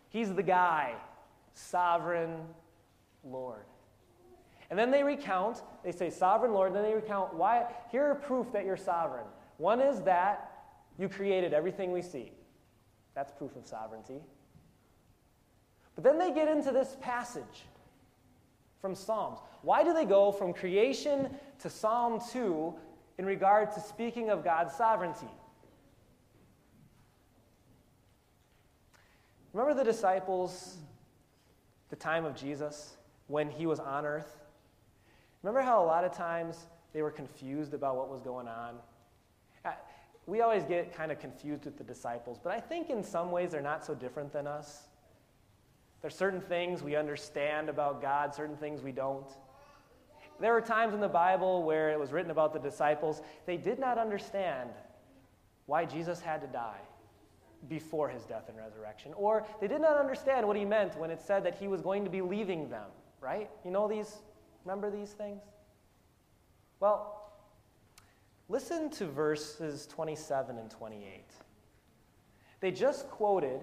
He's 0.09 0.33
the 0.33 0.43
guy. 0.43 0.95
Sovereign 1.55 2.37
Lord. 3.25 3.65
And 4.71 4.79
then 4.79 4.91
they 4.91 5.03
recount, 5.03 5.63
they 5.83 5.93
say, 5.93 6.11
Sovereign 6.11 6.53
Lord, 6.53 6.75
then 6.75 6.83
they 6.83 6.95
recount 6.95 7.35
why. 7.35 7.67
Here 7.91 8.05
are 8.05 8.15
proof 8.15 8.53
that 8.53 8.65
you're 8.65 8.77
sovereign. 8.77 9.27
One 9.57 9.81
is 9.81 10.01
that 10.03 10.53
you 10.99 11.09
created 11.09 11.53
everything 11.53 11.91
we 11.91 12.03
see. 12.03 12.33
That's 13.15 13.33
proof 13.33 13.57
of 13.57 13.67
sovereignty. 13.67 14.21
But 15.95 16.05
then 16.05 16.19
they 16.19 16.33
get 16.33 16.49
into 16.49 16.71
this 16.71 16.97
passage 17.01 17.67
from 18.81 18.95
Psalms. 18.95 19.39
Why 19.63 19.83
do 19.83 19.93
they 19.93 20.05
go 20.05 20.31
from 20.31 20.53
creation 20.53 21.29
to 21.61 21.71
Psalm 21.71 22.21
2 22.33 22.75
in 23.19 23.27
regard 23.27 23.73
to 23.73 23.81
speaking 23.81 24.31
of 24.31 24.45
God's 24.45 24.75
sovereignty? 24.75 25.27
Remember 29.53 29.75
the 29.75 29.85
disciples, 29.85 30.77
the 31.89 31.97
time 31.97 32.25
of 32.25 32.35
Jesus, 32.35 32.97
when 33.29 33.51
he 33.51 33.67
was 33.67 33.81
on 33.81 34.05
earth? 34.05 34.37
Remember 35.43 35.63
how 35.63 35.83
a 35.83 35.87
lot 35.87 36.05
of 36.05 36.13
times 36.13 36.67
they 36.93 37.03
were 37.03 37.11
confused 37.11 37.75
about 37.75 37.97
what 37.97 38.11
was 38.11 38.21
going 38.21 38.49
on? 38.49 38.75
Uh, 39.65 39.73
we 40.27 40.43
always 40.43 40.65
get 40.65 40.95
kind 40.95 41.11
of 41.11 41.19
confused 41.19 41.65
with 41.65 41.79
the 41.79 41.85
disciples, 41.85 42.39
but 42.43 42.53
I 42.53 42.61
think 42.61 42.91
in 42.91 43.03
some 43.03 43.31
ways 43.31 43.53
they're 43.53 43.63
not 43.63 43.85
so 43.85 43.95
different 43.95 44.33
than 44.33 44.47
us. 44.47 44.89
There's 46.03 46.15
certain 46.15 46.41
things 46.41 46.83
we 46.83 46.97
understand 46.97 47.69
about 47.69 48.03
God, 48.03 48.35
certain 48.35 48.57
things 48.57 48.83
we 48.83 48.93
don't. 48.93 49.27
There 50.41 50.53
were 50.53 50.61
times 50.61 50.95
in 50.95 51.01
the 51.01 51.09
Bible 51.09 51.65
where 51.65 51.91
it 51.91 51.99
was 51.99 52.13
written 52.13 52.31
about 52.31 52.53
the 52.53 52.61
disciples, 52.61 53.23
they 53.47 53.57
did 53.57 53.79
not 53.79 53.99
understand 53.99 54.71
why 55.67 55.85
Jesus 55.85 56.21
had 56.21 56.41
to 56.43 56.47
die 56.47 56.81
before 57.69 58.09
his 58.09 58.25
death 58.25 58.49
and 58.49 58.57
resurrection, 58.57 59.13
or 59.17 59.45
they 59.61 59.67
did 59.67 59.81
not 59.81 59.97
understand 59.97 60.47
what 60.47 60.57
he 60.57 60.65
meant 60.65 60.97
when 60.99 61.11
it 61.11 61.21
said 61.21 61.45
that 61.45 61.57
he 61.57 61.69
was 61.69 61.81
going 61.81 62.05
to 62.05 62.11
be 62.11 62.21
leaving 62.21 62.69
them, 62.69 62.87
right? 63.21 63.51
You 63.65 63.71
know 63.71 63.89
these 63.89 64.19
Remember 64.69 64.91
these 64.91 65.13
things? 65.13 65.41
Well, 66.79 67.33
listen 68.51 68.91
to 68.91 69.07
verses 69.07 69.87
27 69.87 70.59
and 70.59 70.71
28. 70.71 71.25
They 72.61 72.71
just 72.71 73.09
quoted 73.09 73.61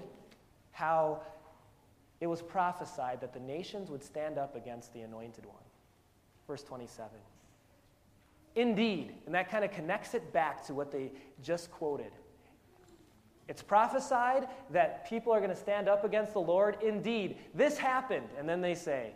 how 0.71 1.21
it 2.21 2.25
was 2.25 2.41
prophesied 2.41 3.21
that 3.21 3.33
the 3.33 3.39
nations 3.39 3.91
would 3.91 4.03
stand 4.03 4.39
up 4.39 4.55
against 4.55 4.93
the 4.93 5.01
anointed 5.01 5.45
one. 5.45 5.57
Verse 6.47 6.63
27. 6.63 7.11
Indeed, 8.55 9.13
and 9.27 9.35
that 9.35 9.51
kind 9.51 9.63
of 9.63 9.71
connects 9.71 10.15
it 10.15 10.33
back 10.33 10.65
to 10.65 10.73
what 10.73 10.91
they 10.91 11.11
just 11.43 11.69
quoted. 11.69 12.13
It's 13.47 13.61
prophesied 13.61 14.47
that 14.71 15.07
people 15.07 15.31
are 15.31 15.39
going 15.39 15.51
to 15.51 15.55
stand 15.55 15.87
up 15.87 16.03
against 16.03 16.33
the 16.33 16.39
Lord. 16.39 16.77
Indeed, 16.81 17.37
this 17.53 17.77
happened. 17.77 18.29
And 18.37 18.49
then 18.49 18.61
they 18.61 18.75
say, 18.75 19.13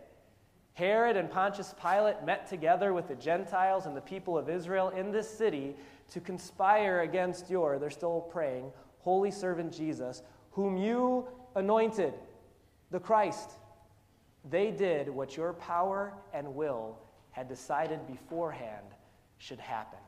Herod 0.74 1.16
and 1.16 1.30
Pontius 1.30 1.74
Pilate 1.80 2.24
met 2.24 2.48
together 2.48 2.92
with 2.94 3.08
the 3.08 3.16
Gentiles 3.16 3.86
and 3.86 3.96
the 3.96 4.00
people 4.00 4.38
of 4.38 4.48
Israel 4.48 4.90
in 4.90 5.10
this 5.10 5.28
city 5.28 5.74
to 6.10 6.20
conspire 6.20 7.00
against 7.00 7.50
your, 7.50 7.78
they're 7.78 7.90
still 7.90 8.20
praying, 8.20 8.72
holy 8.98 9.30
servant 9.30 9.72
Jesus, 9.72 10.22
whom 10.52 10.76
you 10.76 11.26
anointed, 11.56 12.14
the 12.90 13.00
Christ. 13.00 13.52
They 14.48 14.70
did 14.70 15.08
what 15.08 15.36
your 15.36 15.52
power 15.52 16.14
and 16.32 16.54
will 16.54 16.98
had 17.32 17.48
decided 17.48 18.06
beforehand 18.06 18.86
should 19.38 19.60
happen. 19.60 19.98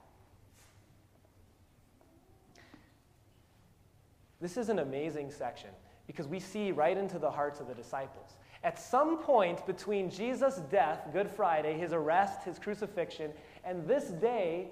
This 4.43 4.57
is 4.57 4.69
an 4.69 4.81
amazing 4.81 5.31
section 5.31 5.71
because 6.09 6.27
we 6.27 6.41
see 6.41 6.73
right 6.73 6.99
into 6.99 7.21
the 7.21 7.31
hearts 7.31 7.61
of 7.61 7.69
the 7.69 7.75
disciples. 7.75 8.35
At 8.65 8.77
some 8.79 9.19
point 9.19 9.65
between 9.67 10.11
Jesus' 10.11 10.57
death, 10.69 11.07
Good 11.13 11.31
Friday, 11.31 11.79
his 11.79 11.93
arrest, 11.93 12.43
his 12.43 12.59
crucifixion, 12.59 13.31
and 13.65 13.87
this 13.87 14.07
day, 14.07 14.67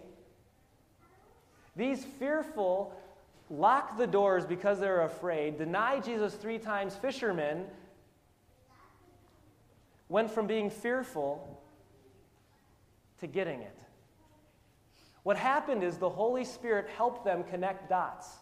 these 1.77 2.05
fearful 2.05 2.93
lock 3.49 3.97
the 3.97 4.09
doors 4.09 4.45
because 4.45 4.81
they're 4.81 5.03
afraid, 5.03 5.57
deny 5.57 6.01
Jesus 6.01 6.35
three 6.35 6.59
times, 6.59 6.97
fishermen 6.97 7.65
went 10.09 10.33
from 10.33 10.49
being 10.49 10.69
fearful 10.69 11.63
to 13.21 13.29
getting 13.29 13.61
it. 13.61 13.77
What 15.23 15.37
happened 15.37 15.85
is 15.85 15.97
the 15.97 16.11
Holy 16.11 16.45
Spirit 16.45 16.89
helped 16.97 17.25
them 17.25 17.45
connect 17.45 17.89
dots. 17.89 18.40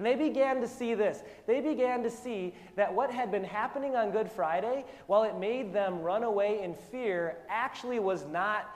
And 0.00 0.06
they 0.06 0.14
began 0.14 0.62
to 0.62 0.66
see 0.66 0.94
this. 0.94 1.22
They 1.46 1.60
began 1.60 2.02
to 2.04 2.10
see 2.10 2.54
that 2.74 2.94
what 2.94 3.10
had 3.10 3.30
been 3.30 3.44
happening 3.44 3.96
on 3.96 4.12
Good 4.12 4.32
Friday, 4.32 4.86
while 5.08 5.24
it 5.24 5.36
made 5.36 5.74
them 5.74 6.00
run 6.00 6.22
away 6.22 6.62
in 6.62 6.72
fear, 6.72 7.36
actually 7.50 7.98
was 7.98 8.24
not 8.24 8.74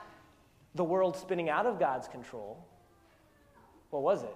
the 0.75 0.83
world 0.83 1.17
spinning 1.17 1.49
out 1.49 1.65
of 1.65 1.79
God's 1.79 2.07
control. 2.07 2.63
What 3.89 4.03
was 4.03 4.21
it? 4.21 4.35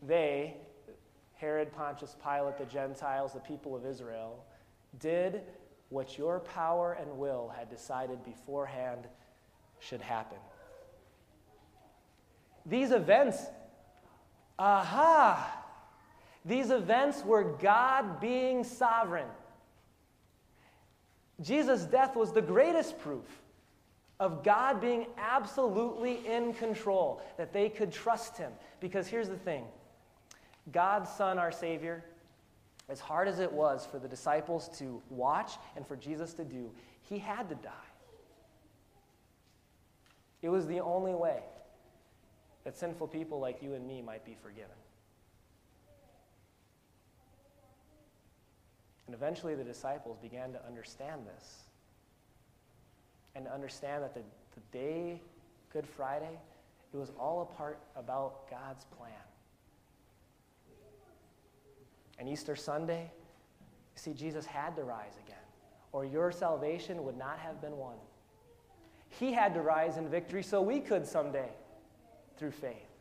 They, 0.00 0.58
Herod, 1.32 1.72
Pontius 1.72 2.14
Pilate, 2.22 2.56
the 2.56 2.66
Gentiles, 2.66 3.32
the 3.32 3.40
people 3.40 3.74
of 3.74 3.84
Israel, 3.84 4.44
did 5.00 5.40
what 5.88 6.16
your 6.16 6.38
power 6.38 6.92
and 7.00 7.18
will 7.18 7.52
had 7.56 7.68
decided 7.68 8.24
beforehand 8.24 9.08
should 9.80 10.02
happen. 10.02 10.38
These 12.64 12.92
events 12.92 13.48
Aha! 14.58 15.62
These 16.44 16.70
events 16.70 17.24
were 17.24 17.44
God 17.44 18.20
being 18.20 18.64
sovereign. 18.64 19.28
Jesus' 21.40 21.84
death 21.84 22.14
was 22.14 22.32
the 22.32 22.42
greatest 22.42 22.98
proof 22.98 23.24
of 24.20 24.44
God 24.44 24.80
being 24.80 25.06
absolutely 25.18 26.24
in 26.26 26.54
control, 26.54 27.20
that 27.36 27.52
they 27.52 27.68
could 27.68 27.90
trust 27.92 28.36
Him. 28.36 28.52
Because 28.80 29.08
here's 29.08 29.28
the 29.28 29.36
thing 29.36 29.64
God's 30.70 31.10
Son, 31.10 31.38
our 31.38 31.50
Savior, 31.50 32.04
as 32.88 33.00
hard 33.00 33.26
as 33.26 33.40
it 33.40 33.50
was 33.50 33.86
for 33.86 33.98
the 33.98 34.08
disciples 34.08 34.68
to 34.78 35.02
watch 35.10 35.52
and 35.76 35.86
for 35.86 35.96
Jesus 35.96 36.34
to 36.34 36.44
do, 36.44 36.70
He 37.02 37.18
had 37.18 37.48
to 37.48 37.54
die. 37.56 37.70
It 40.42 40.50
was 40.50 40.66
the 40.66 40.80
only 40.80 41.14
way 41.14 41.40
that 42.64 42.76
sinful 42.76 43.08
people 43.08 43.38
like 43.38 43.62
you 43.62 43.74
and 43.74 43.86
me 43.86 44.00
might 44.02 44.24
be 44.24 44.34
forgiven. 44.42 44.70
And 49.06 49.14
eventually 49.14 49.54
the 49.54 49.64
disciples 49.64 50.18
began 50.18 50.52
to 50.52 50.66
understand 50.66 51.22
this 51.26 51.58
and 53.34 53.44
to 53.44 53.52
understand 53.52 54.02
that 54.02 54.14
the, 54.14 54.22
the 54.54 54.60
day, 54.72 55.20
Good 55.72 55.86
Friday, 55.86 56.38
it 56.92 56.96
was 56.96 57.12
all 57.18 57.42
a 57.42 57.56
part 57.56 57.80
about 57.96 58.48
God's 58.50 58.84
plan. 58.84 59.10
And 62.18 62.28
Easter 62.28 62.56
Sunday, 62.56 63.10
you 63.94 64.00
see, 64.00 64.14
Jesus 64.14 64.46
had 64.46 64.76
to 64.76 64.84
rise 64.84 65.18
again, 65.26 65.36
or 65.92 66.04
your 66.04 66.30
salvation 66.30 67.04
would 67.04 67.18
not 67.18 67.38
have 67.40 67.60
been 67.60 67.76
won. 67.76 67.96
He 69.10 69.32
had 69.32 69.52
to 69.54 69.60
rise 69.60 69.96
in 69.96 70.08
victory 70.08 70.42
so 70.42 70.62
we 70.62 70.80
could 70.80 71.06
someday 71.06 71.50
through 72.36 72.50
faith. 72.50 72.94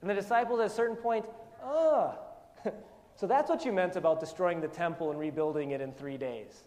And 0.00 0.10
the 0.10 0.14
disciples 0.14 0.60
at 0.60 0.66
a 0.66 0.70
certain 0.70 0.96
point, 0.96 1.24
oh, 1.64 2.14
so 3.16 3.26
that's 3.26 3.48
what 3.48 3.64
you 3.64 3.72
meant 3.72 3.96
about 3.96 4.20
destroying 4.20 4.60
the 4.60 4.68
temple 4.68 5.10
and 5.10 5.18
rebuilding 5.18 5.70
it 5.70 5.80
in 5.80 5.92
three 5.92 6.16
days. 6.16 6.64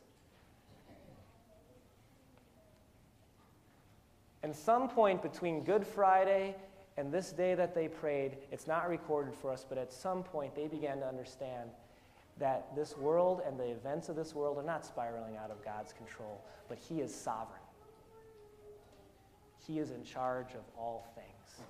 And 4.41 4.55
some 4.55 4.87
point 4.87 5.21
between 5.21 5.63
Good 5.63 5.85
Friday 5.85 6.55
and 6.97 7.11
this 7.11 7.31
day 7.31 7.55
that 7.55 7.75
they 7.75 7.87
prayed, 7.87 8.37
it's 8.51 8.67
not 8.67 8.89
recorded 8.89 9.33
for 9.35 9.51
us, 9.51 9.65
but 9.67 9.77
at 9.77 9.91
some 9.91 10.23
point 10.23 10.55
they 10.55 10.67
began 10.67 10.99
to 10.99 11.07
understand 11.07 11.69
that 12.39 12.73
this 12.75 12.97
world 12.97 13.41
and 13.45 13.59
the 13.59 13.69
events 13.69 14.07
of 14.07 14.15
this 14.15 14.33
world 14.33 14.57
are 14.57 14.63
not 14.63 14.85
spiraling 14.85 15.35
out 15.35 15.51
of 15.51 15.63
God's 15.63 15.91
control, 15.93 16.41
but 16.69 16.77
He 16.77 17.01
is 17.01 17.13
sovereign. 17.13 17.59
He 19.69 19.77
is 19.77 19.91
in 19.91 20.03
charge 20.03 20.55
of 20.55 20.63
all 20.75 21.13
things. 21.13 21.67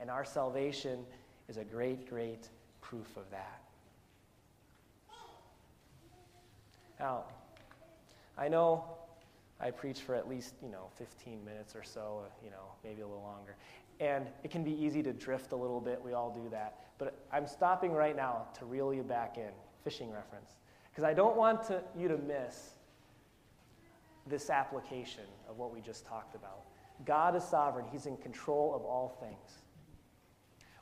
And 0.00 0.10
our 0.10 0.24
salvation 0.24 1.04
is 1.46 1.58
a 1.58 1.64
great, 1.64 2.08
great 2.08 2.48
proof 2.80 3.18
of 3.18 3.30
that. 3.30 3.60
Now, 6.98 7.24
I 8.38 8.48
know 8.48 8.82
I 9.60 9.70
preach 9.70 10.00
for 10.00 10.14
at 10.14 10.26
least, 10.26 10.54
you 10.62 10.70
know, 10.70 10.86
15 10.96 11.44
minutes 11.44 11.76
or 11.76 11.82
so, 11.84 12.22
uh, 12.24 12.30
you 12.42 12.50
know, 12.50 12.72
maybe 12.82 13.02
a 13.02 13.06
little 13.06 13.22
longer. 13.22 13.56
And 14.00 14.26
it 14.42 14.50
can 14.50 14.64
be 14.64 14.72
easy 14.72 15.02
to 15.02 15.12
drift 15.12 15.52
a 15.52 15.56
little 15.56 15.82
bit. 15.82 16.00
We 16.02 16.14
all 16.14 16.30
do 16.30 16.48
that. 16.48 16.78
But 16.96 17.14
I'm 17.30 17.46
stopping 17.46 17.92
right 17.92 18.16
now 18.16 18.46
to 18.58 18.64
reel 18.64 18.94
you 18.94 19.02
back 19.02 19.36
in, 19.36 19.50
fishing 19.84 20.10
reference. 20.10 20.52
Because 20.90 21.04
I 21.04 21.12
don't 21.12 21.36
want 21.36 21.62
to, 21.64 21.82
you 21.94 22.08
to 22.08 22.16
miss 22.16 22.70
this 24.26 24.48
application 24.48 25.24
of 25.46 25.58
what 25.58 25.74
we 25.74 25.82
just 25.82 26.06
talked 26.06 26.34
about. 26.34 26.67
God 27.04 27.36
is 27.36 27.44
sovereign, 27.44 27.86
He's 27.90 28.06
in 28.06 28.16
control 28.16 28.74
of 28.74 28.82
all 28.82 29.16
things. 29.20 29.62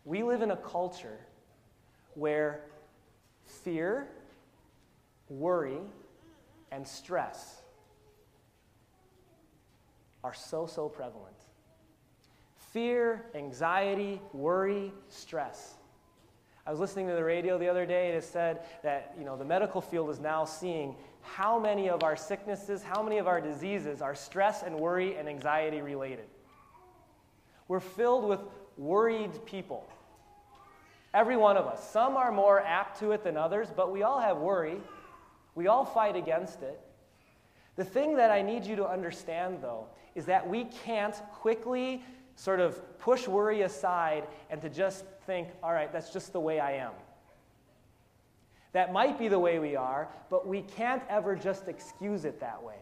We 0.04 0.22
live 0.22 0.42
in 0.42 0.50
a 0.52 0.56
culture 0.56 1.18
where 2.14 2.62
fear, 3.44 4.08
worry, 5.28 5.78
and 6.70 6.86
stress 6.86 7.62
are 10.22 10.34
so, 10.34 10.66
so 10.66 10.88
prevalent. 10.88 11.36
Fear, 12.72 13.26
anxiety, 13.34 14.20
worry, 14.32 14.92
stress. 15.08 15.74
I 16.66 16.70
was 16.70 16.80
listening 16.80 17.06
to 17.06 17.14
the 17.14 17.22
radio 17.22 17.58
the 17.58 17.68
other 17.68 17.86
day 17.86 18.08
and 18.08 18.16
it 18.16 18.24
said 18.24 18.64
that 18.82 19.14
you 19.18 19.24
know, 19.24 19.36
the 19.36 19.44
medical 19.44 19.80
field 19.80 20.10
is 20.10 20.18
now 20.18 20.44
seeing 20.44 20.96
how 21.26 21.58
many 21.58 21.88
of 21.88 22.02
our 22.02 22.16
sicknesses, 22.16 22.82
how 22.82 23.02
many 23.02 23.18
of 23.18 23.26
our 23.26 23.40
diseases 23.40 24.00
are 24.00 24.14
stress 24.14 24.62
and 24.62 24.74
worry 24.74 25.16
and 25.16 25.28
anxiety 25.28 25.80
related. 25.80 26.26
We're 27.68 27.80
filled 27.80 28.28
with 28.28 28.40
worried 28.76 29.44
people. 29.44 29.86
Every 31.12 31.36
one 31.36 31.56
of 31.56 31.66
us. 31.66 31.88
Some 31.90 32.16
are 32.16 32.30
more 32.30 32.60
apt 32.60 33.00
to 33.00 33.12
it 33.12 33.24
than 33.24 33.36
others, 33.36 33.68
but 33.74 33.92
we 33.92 34.02
all 34.02 34.20
have 34.20 34.36
worry. 34.36 34.76
We 35.54 35.66
all 35.66 35.84
fight 35.84 36.14
against 36.14 36.62
it. 36.62 36.80
The 37.76 37.84
thing 37.84 38.16
that 38.16 38.30
I 38.30 38.42
need 38.42 38.64
you 38.64 38.76
to 38.76 38.86
understand, 38.86 39.58
though, 39.62 39.86
is 40.14 40.26
that 40.26 40.48
we 40.48 40.64
can't 40.64 41.14
quickly 41.32 42.04
sort 42.36 42.60
of 42.60 42.98
push 42.98 43.26
worry 43.26 43.62
aside 43.62 44.24
and 44.50 44.60
to 44.62 44.68
just 44.68 45.04
think, 45.26 45.48
all 45.62 45.72
right, 45.72 45.92
that's 45.92 46.12
just 46.12 46.32
the 46.32 46.40
way 46.40 46.60
I 46.60 46.72
am. 46.72 46.92
That 48.76 48.92
might 48.92 49.18
be 49.18 49.28
the 49.28 49.38
way 49.38 49.58
we 49.58 49.74
are, 49.74 50.06
but 50.28 50.46
we 50.46 50.60
can't 50.60 51.02
ever 51.08 51.34
just 51.34 51.66
excuse 51.66 52.26
it 52.26 52.40
that 52.40 52.62
way. 52.62 52.76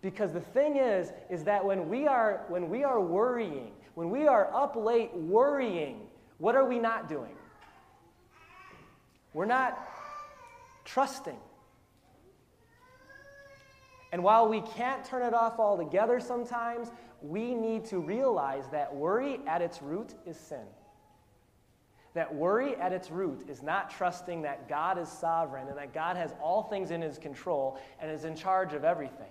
Because 0.00 0.32
the 0.32 0.40
thing 0.40 0.78
is, 0.78 1.12
is 1.30 1.44
that 1.44 1.64
when 1.64 1.88
we 1.88 2.08
are, 2.08 2.44
when 2.48 2.68
we 2.68 2.82
are 2.82 3.00
worrying, 3.00 3.70
when 3.94 4.10
we 4.10 4.26
are 4.26 4.52
up 4.52 4.74
late 4.74 5.14
worrying, 5.14 6.08
what 6.38 6.56
are 6.56 6.64
we 6.64 6.80
not 6.80 7.08
doing? 7.08 7.36
We're 9.32 9.44
not 9.44 9.78
trusting. 10.84 11.38
And 14.10 14.24
while 14.24 14.48
we 14.48 14.62
can't 14.74 15.04
turn 15.04 15.22
it 15.22 15.34
off 15.34 15.60
altogether 15.60 16.18
sometimes, 16.18 16.90
we 17.22 17.54
need 17.54 17.84
to 17.84 18.00
realize 18.00 18.64
that 18.72 18.92
worry 18.92 19.38
at 19.46 19.62
its 19.62 19.80
root 19.82 20.14
is 20.26 20.36
sin. 20.36 20.66
That 22.14 22.34
worry 22.34 22.76
at 22.76 22.92
its 22.92 23.10
root 23.10 23.48
is 23.48 23.62
not 23.62 23.90
trusting 23.90 24.42
that 24.42 24.68
God 24.68 24.98
is 24.98 25.08
sovereign 25.08 25.68
and 25.68 25.78
that 25.78 25.94
God 25.94 26.16
has 26.16 26.34
all 26.42 26.64
things 26.64 26.90
in 26.90 27.00
his 27.00 27.18
control 27.18 27.80
and 28.00 28.10
is 28.10 28.24
in 28.24 28.36
charge 28.36 28.74
of 28.74 28.84
everything. 28.84 29.30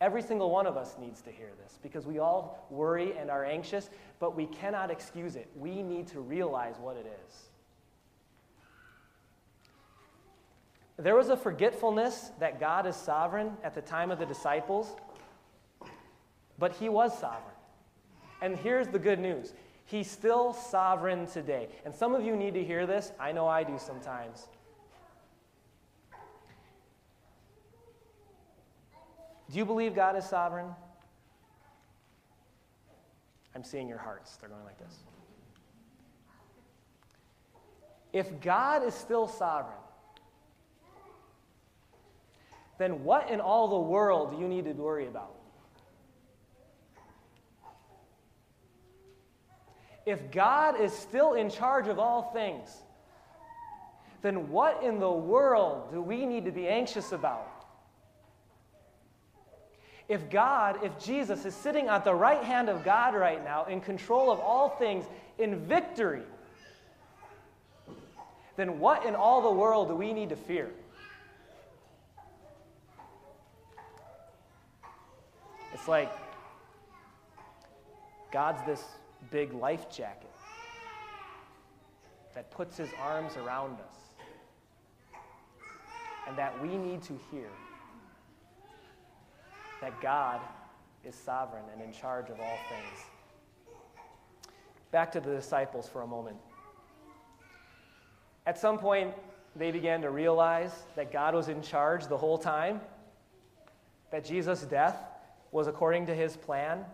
Every 0.00 0.22
single 0.22 0.50
one 0.50 0.66
of 0.66 0.76
us 0.76 0.96
needs 0.98 1.22
to 1.22 1.30
hear 1.30 1.50
this 1.62 1.78
because 1.82 2.04
we 2.04 2.18
all 2.18 2.66
worry 2.68 3.16
and 3.16 3.30
are 3.30 3.44
anxious, 3.44 3.88
but 4.18 4.36
we 4.36 4.46
cannot 4.46 4.90
excuse 4.90 5.36
it. 5.36 5.48
We 5.54 5.82
need 5.82 6.08
to 6.08 6.20
realize 6.20 6.74
what 6.80 6.96
it 6.96 7.06
is. 7.26 7.34
There 10.96 11.16
was 11.16 11.28
a 11.28 11.36
forgetfulness 11.36 12.32
that 12.38 12.60
God 12.60 12.86
is 12.86 12.96
sovereign 12.96 13.52
at 13.64 13.74
the 13.74 13.80
time 13.80 14.10
of 14.10 14.18
the 14.18 14.26
disciples, 14.26 14.94
but 16.58 16.72
He 16.74 16.88
was 16.88 17.18
sovereign. 17.18 17.54
And 18.42 18.56
here's 18.56 18.88
the 18.88 18.98
good 18.98 19.18
news 19.18 19.54
He's 19.86 20.10
still 20.10 20.52
sovereign 20.54 21.26
today. 21.26 21.68
And 21.84 21.94
some 21.94 22.14
of 22.14 22.24
you 22.24 22.36
need 22.36 22.54
to 22.54 22.64
hear 22.64 22.86
this. 22.86 23.12
I 23.20 23.32
know 23.32 23.46
I 23.46 23.64
do 23.64 23.78
sometimes. 23.78 24.48
Do 29.50 29.58
you 29.58 29.66
believe 29.66 29.94
God 29.94 30.16
is 30.16 30.24
sovereign? 30.24 30.68
I'm 33.54 33.62
seeing 33.62 33.88
your 33.88 33.98
hearts. 33.98 34.36
They're 34.36 34.48
going 34.48 34.64
like 34.64 34.78
this. 34.78 34.96
If 38.12 38.40
God 38.40 38.84
is 38.84 38.94
still 38.94 39.28
sovereign, 39.28 39.76
then 42.78 43.04
what 43.04 43.30
in 43.30 43.40
all 43.40 43.68
the 43.68 43.88
world 43.88 44.32
do 44.32 44.38
you 44.38 44.48
need 44.48 44.64
to 44.64 44.72
worry 44.72 45.06
about? 45.06 45.34
If 50.06 50.30
God 50.30 50.80
is 50.80 50.92
still 50.92 51.34
in 51.34 51.50
charge 51.50 51.88
of 51.88 51.98
all 51.98 52.30
things, 52.32 52.68
then 54.22 54.50
what 54.50 54.82
in 54.82 55.00
the 55.00 55.10
world 55.10 55.92
do 55.92 56.00
we 56.00 56.26
need 56.26 56.44
to 56.44 56.50
be 56.50 56.68
anxious 56.68 57.12
about? 57.12 57.50
If 60.08 60.28
God, 60.28 60.84
if 60.84 60.98
Jesus 61.02 61.46
is 61.46 61.54
sitting 61.54 61.88
at 61.88 62.04
the 62.04 62.14
right 62.14 62.42
hand 62.42 62.68
of 62.68 62.84
God 62.84 63.14
right 63.14 63.42
now, 63.42 63.64
in 63.64 63.80
control 63.80 64.30
of 64.30 64.38
all 64.38 64.68
things, 64.68 65.06
in 65.38 65.64
victory, 65.66 66.22
then 68.56 68.78
what 68.78 69.06
in 69.06 69.14
all 69.14 69.42
the 69.42 69.50
world 69.50 69.88
do 69.88 69.94
we 69.94 70.12
need 70.12 70.28
to 70.28 70.36
fear? 70.36 70.70
It's 75.72 75.88
like 75.88 76.12
God's 78.30 78.64
this 78.66 78.82
big 79.30 79.52
life 79.52 79.90
jacket 79.90 80.30
that 82.34 82.50
puts 82.50 82.76
his 82.76 82.92
arms 82.94 83.36
around 83.36 83.78
us 83.80 83.96
and 86.26 86.36
that 86.38 86.58
we 86.60 86.76
need 86.76 87.02
to 87.02 87.18
hear 87.30 87.50
that 89.80 90.00
God 90.00 90.40
is 91.04 91.14
sovereign 91.14 91.64
and 91.72 91.82
in 91.82 91.92
charge 91.92 92.30
of 92.30 92.40
all 92.40 92.66
things. 92.68 93.10
Back 94.90 95.12
to 95.12 95.20
the 95.20 95.34
disciples 95.34 95.88
for 95.88 96.02
a 96.02 96.06
moment. 96.06 96.36
At 98.46 98.58
some 98.58 98.78
point, 98.78 99.12
they 99.56 99.70
began 99.70 100.02
to 100.02 100.10
realize 100.10 100.72
that 100.96 101.12
God 101.12 101.34
was 101.34 101.48
in 101.48 101.62
charge 101.62 102.06
the 102.06 102.16
whole 102.16 102.38
time, 102.38 102.80
that 104.10 104.24
Jesus' 104.24 104.62
death 104.62 104.96
was 105.52 105.66
according 105.66 106.06
to 106.06 106.14
his 106.14 106.36
plan. 106.36 106.84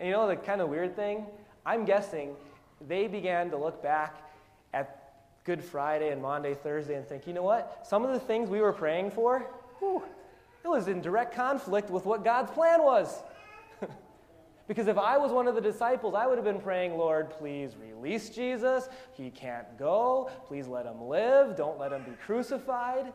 And 0.00 0.08
you 0.08 0.12
know 0.12 0.26
the 0.26 0.34
kind 0.34 0.60
of 0.60 0.68
weird 0.68 0.96
thing? 0.96 1.26
I'm 1.64 1.84
guessing 1.84 2.34
they 2.88 3.06
began 3.06 3.50
to 3.50 3.56
look 3.56 3.82
back 3.82 4.16
at 4.72 5.12
Good 5.44 5.62
Friday 5.62 6.10
and 6.10 6.22
Maundy, 6.22 6.54
Thursday, 6.54 6.94
and 6.94 7.06
think, 7.06 7.26
you 7.26 7.34
know 7.34 7.42
what? 7.42 7.86
Some 7.86 8.04
of 8.04 8.12
the 8.12 8.18
things 8.18 8.48
we 8.48 8.60
were 8.60 8.72
praying 8.72 9.10
for, 9.10 9.40
whew, 9.78 10.02
it 10.64 10.68
was 10.68 10.88
in 10.88 11.02
direct 11.02 11.34
conflict 11.34 11.90
with 11.90 12.06
what 12.06 12.24
God's 12.24 12.50
plan 12.50 12.82
was. 12.82 13.22
Because 14.68 14.86
if 14.86 14.98
I 14.98 15.18
was 15.18 15.32
one 15.32 15.48
of 15.48 15.56
the 15.56 15.60
disciples, 15.60 16.14
I 16.14 16.28
would 16.28 16.38
have 16.38 16.44
been 16.44 16.60
praying, 16.60 16.96
Lord, 16.96 17.30
please 17.30 17.72
release 17.76 18.30
Jesus. 18.30 18.88
He 19.14 19.28
can't 19.30 19.76
go. 19.76 20.30
Please 20.46 20.68
let 20.68 20.86
him 20.86 21.02
live. 21.02 21.56
Don't 21.56 21.76
let 21.76 21.90
him 21.90 22.04
be 22.04 22.12
crucified. 22.24 23.12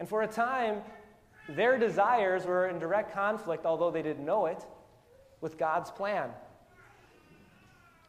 And 0.00 0.08
for 0.08 0.22
a 0.22 0.26
time, 0.26 0.80
their 1.48 1.78
desires 1.78 2.44
were 2.44 2.68
in 2.68 2.78
direct 2.78 3.12
conflict, 3.12 3.66
although 3.66 3.90
they 3.90 4.02
didn't 4.02 4.24
know 4.24 4.46
it, 4.46 4.64
with 5.40 5.58
God's 5.58 5.90
plan. 5.90 6.30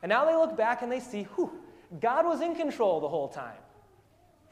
And 0.02 0.10
now 0.10 0.26
they 0.26 0.36
look 0.36 0.56
back 0.56 0.82
and 0.82 0.91
they 0.91 1.00
see, 1.00 1.24
whew, 1.36 1.52
God 2.00 2.26
was 2.26 2.41
in 2.41 2.56
control 2.56 3.00
the 3.00 3.10
whole 3.10 3.30
time. 3.30 3.58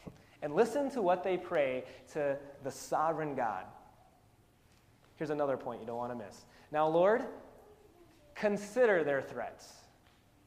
And 0.44 0.56
listen 0.56 0.90
to 0.92 1.04
what 1.04 1.24
they 1.24 1.38
pray 1.38 1.84
to 2.14 2.36
the 2.64 2.72
sovereign 2.72 3.36
God. 3.36 3.64
Here's 5.18 5.30
another 5.30 5.56
point 5.56 5.82
you 5.82 5.86
don't 5.86 5.98
want 5.98 6.12
to 6.12 6.18
miss. 6.18 6.46
Now, 6.72 6.88
Lord, 6.88 7.24
consider 8.34 9.04
their 9.04 9.22
threats. 9.22 9.72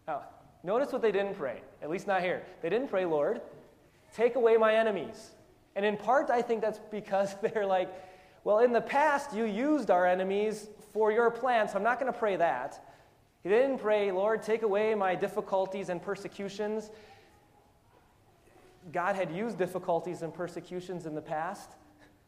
Now, 0.08 0.22
notice 0.64 0.92
what 0.92 1.00
they 1.00 1.12
didn't 1.12 1.36
pray, 1.36 1.60
at 1.80 1.90
least 1.90 2.08
not 2.08 2.22
here. 2.22 2.42
They 2.60 2.70
didn't 2.70 2.88
pray, 2.88 3.04
Lord, 3.04 3.40
take 4.16 4.34
away 4.34 4.56
my 4.56 4.74
enemies. 4.74 5.30
And 5.76 5.84
in 5.84 5.96
part, 5.96 6.28
I 6.28 6.42
think 6.42 6.60
that's 6.60 6.80
because 6.90 7.36
they're 7.42 7.66
like, 7.66 7.88
well, 8.44 8.58
in 8.58 8.72
the 8.72 8.80
past, 8.80 9.34
you 9.34 9.44
used 9.44 9.90
our 9.90 10.06
enemies 10.06 10.68
for 10.92 11.10
your 11.10 11.30
plan, 11.30 11.66
so 11.66 11.76
I'm 11.76 11.82
not 11.82 11.98
going 11.98 12.12
to 12.12 12.18
pray 12.18 12.36
that. 12.36 12.86
He 13.42 13.48
didn't 13.48 13.78
pray, 13.78 14.12
Lord, 14.12 14.42
take 14.42 14.62
away 14.62 14.94
my 14.94 15.14
difficulties 15.14 15.88
and 15.88 16.00
persecutions. 16.00 16.90
God 18.92 19.16
had 19.16 19.32
used 19.32 19.58
difficulties 19.58 20.22
and 20.22 20.32
persecutions 20.32 21.06
in 21.06 21.14
the 21.14 21.22
past, 21.22 21.70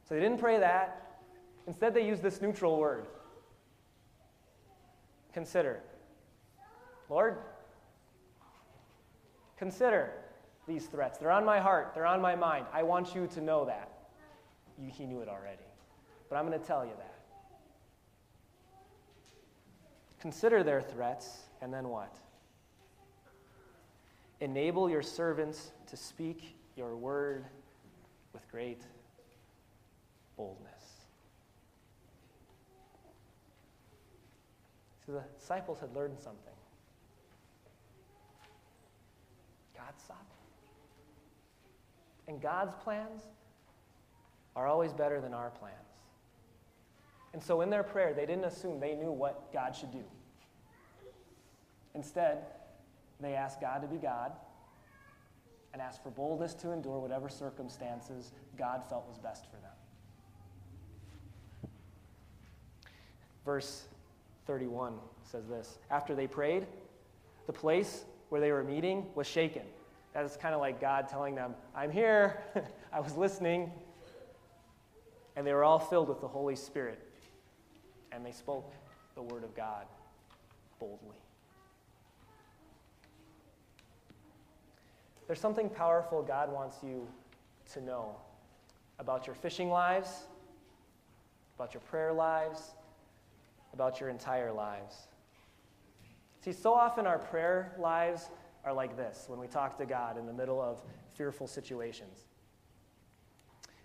so 0.08 0.14
they 0.14 0.20
didn't 0.20 0.38
pray 0.38 0.58
that. 0.58 1.20
Instead, 1.66 1.94
they 1.94 2.06
used 2.06 2.22
this 2.22 2.40
neutral 2.40 2.78
word 2.78 3.06
consider. 5.32 5.82
Lord, 7.10 7.36
consider 9.58 10.12
these 10.66 10.86
threats. 10.86 11.18
They're 11.18 11.30
on 11.30 11.44
my 11.44 11.60
heart, 11.60 11.92
they're 11.94 12.06
on 12.06 12.22
my 12.22 12.34
mind. 12.34 12.64
I 12.72 12.84
want 12.84 13.14
you 13.14 13.26
to 13.34 13.42
know 13.42 13.66
that. 13.66 13.90
He 14.78 15.04
knew 15.04 15.20
it 15.20 15.28
already. 15.28 15.62
But 16.28 16.36
I'm 16.36 16.46
going 16.46 16.58
to 16.58 16.66
tell 16.66 16.84
you 16.84 16.92
that. 16.96 17.14
Consider 20.20 20.64
their 20.64 20.82
threats, 20.82 21.42
and 21.62 21.72
then 21.72 21.88
what? 21.88 22.16
Enable 24.40 24.90
your 24.90 25.02
servants 25.02 25.72
to 25.86 25.96
speak 25.96 26.56
your 26.76 26.96
word 26.96 27.44
with 28.32 28.50
great 28.50 28.82
boldness. 30.36 30.72
See, 35.06 35.12
the 35.12 35.22
disciples 35.38 35.78
had 35.78 35.94
learned 35.94 36.18
something. 36.18 36.52
God's 39.76 40.02
sovereign. 40.02 40.26
And 42.28 42.40
God's 42.40 42.74
plans 42.82 43.22
are 44.56 44.66
always 44.66 44.92
better 44.92 45.20
than 45.20 45.32
our 45.32 45.50
plans. 45.50 45.76
And 47.32 47.42
so 47.42 47.60
in 47.60 47.70
their 47.70 47.82
prayer, 47.82 48.14
they 48.14 48.26
didn't 48.26 48.44
assume 48.44 48.80
they 48.80 48.94
knew 48.94 49.12
what 49.12 49.52
God 49.52 49.74
should 49.74 49.92
do. 49.92 50.04
Instead, 51.94 52.38
they 53.20 53.34
asked 53.34 53.60
God 53.60 53.82
to 53.82 53.88
be 53.88 53.96
God 53.96 54.32
and 55.72 55.82
asked 55.82 56.02
for 56.02 56.10
boldness 56.10 56.54
to 56.54 56.72
endure 56.72 56.98
whatever 56.98 57.28
circumstances 57.28 58.32
God 58.56 58.82
felt 58.88 59.06
was 59.08 59.18
best 59.18 59.46
for 59.46 59.56
them. 59.56 59.72
Verse 63.44 63.84
31 64.46 64.94
says 65.22 65.46
this 65.46 65.78
After 65.90 66.14
they 66.14 66.26
prayed, 66.26 66.66
the 67.46 67.52
place 67.52 68.04
where 68.28 68.40
they 68.40 68.52
were 68.52 68.64
meeting 68.64 69.06
was 69.14 69.26
shaken. 69.26 69.62
That 70.14 70.24
is 70.24 70.36
kind 70.36 70.54
of 70.54 70.60
like 70.60 70.80
God 70.80 71.08
telling 71.08 71.34
them, 71.34 71.54
I'm 71.74 71.90
here, 71.90 72.42
I 72.92 73.00
was 73.00 73.16
listening. 73.16 73.70
And 75.36 75.46
they 75.46 75.52
were 75.52 75.64
all 75.64 75.78
filled 75.78 76.08
with 76.08 76.22
the 76.22 76.28
Holy 76.28 76.56
Spirit. 76.56 77.05
And 78.16 78.24
they 78.24 78.32
spoke 78.32 78.72
the 79.14 79.20
word 79.20 79.44
of 79.44 79.54
God 79.54 79.84
boldly. 80.80 81.18
There's 85.26 85.38
something 85.38 85.68
powerful 85.68 86.22
God 86.22 86.50
wants 86.50 86.78
you 86.82 87.06
to 87.74 87.80
know 87.82 88.16
about 88.98 89.26
your 89.26 89.36
fishing 89.36 89.68
lives, 89.68 90.08
about 91.58 91.74
your 91.74 91.82
prayer 91.82 92.14
lives, 92.14 92.70
about 93.74 94.00
your 94.00 94.08
entire 94.08 94.50
lives. 94.50 95.08
See, 96.42 96.52
so 96.52 96.72
often 96.72 97.06
our 97.06 97.18
prayer 97.18 97.74
lives 97.78 98.30
are 98.64 98.72
like 98.72 98.96
this 98.96 99.26
when 99.26 99.38
we 99.38 99.46
talk 99.46 99.76
to 99.76 99.84
God 99.84 100.16
in 100.16 100.24
the 100.24 100.32
middle 100.32 100.62
of 100.62 100.80
fearful 101.12 101.46
situations. 101.46 102.20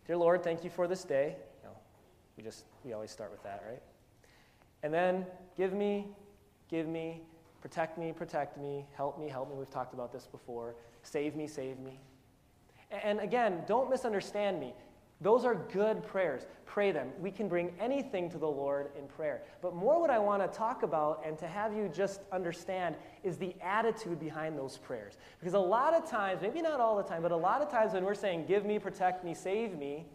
Dear 0.08 0.16
Lord, 0.16 0.42
thank 0.42 0.64
you 0.64 0.70
for 0.70 0.88
this 0.88 1.04
day. 1.04 1.36
No, 1.66 1.72
we 2.38 2.44
just 2.44 2.64
we 2.86 2.94
always 2.94 3.12
start 3.12 3.30
with 3.30 3.44
that, 3.44 3.62
right? 3.68 3.82
And 4.84 4.94
then 4.94 5.26
give 5.56 5.74
me, 5.74 6.08
give 6.70 6.88
me, 6.88 7.22
protect 7.62 7.98
me, 7.98 8.12
protect 8.12 8.58
me, 8.58 8.86
help 8.96 9.20
me, 9.20 9.28
help 9.30 9.50
me. 9.50 9.56
We've 9.56 9.70
talked 9.70 9.94
about 9.94 10.12
this 10.12 10.28
before. 10.28 10.76
Save 11.04 11.36
me, 11.36 11.48
save 11.48 11.80
me. 11.80 12.00
And 13.04 13.20
again, 13.20 13.64
don't 13.68 13.90
misunderstand 13.90 14.60
me. 14.60 14.74
Those 15.22 15.46
are 15.46 15.54
good 15.54 16.04
prayers. 16.04 16.48
Pray 16.66 16.92
them. 16.92 17.10
We 17.20 17.30
can 17.30 17.48
bring 17.48 17.72
anything 17.80 18.28
to 18.32 18.40
the 18.40 18.48
Lord 18.48 18.90
in 18.98 19.06
prayer. 19.06 19.44
But 19.62 19.76
more 19.76 20.02
what 20.02 20.10
I 20.10 20.18
want 20.18 20.42
to 20.42 20.58
talk 20.58 20.82
about 20.82 21.22
and 21.24 21.38
to 21.38 21.48
have 21.48 21.76
you 21.76 21.92
just 21.94 22.22
understand 22.32 22.96
is 23.24 23.38
the 23.38 23.56
attitude 23.62 24.20
behind 24.20 24.58
those 24.58 24.78
prayers. 24.78 25.18
Because 25.40 25.54
a 25.54 25.60
lot 25.60 25.94
of 25.94 26.10
times, 26.10 26.42
maybe 26.42 26.60
not 26.60 26.80
all 26.80 26.98
the 26.98 27.04
time, 27.04 27.22
but 27.22 27.32
a 27.32 27.38
lot 27.38 27.62
of 27.62 27.70
times 27.70 27.94
when 27.94 28.04
we're 28.04 28.16
saying, 28.16 28.46
give 28.48 28.66
me, 28.66 28.80
protect 28.80 29.24
me, 29.24 29.36
save 29.36 29.78
me, 29.78 30.08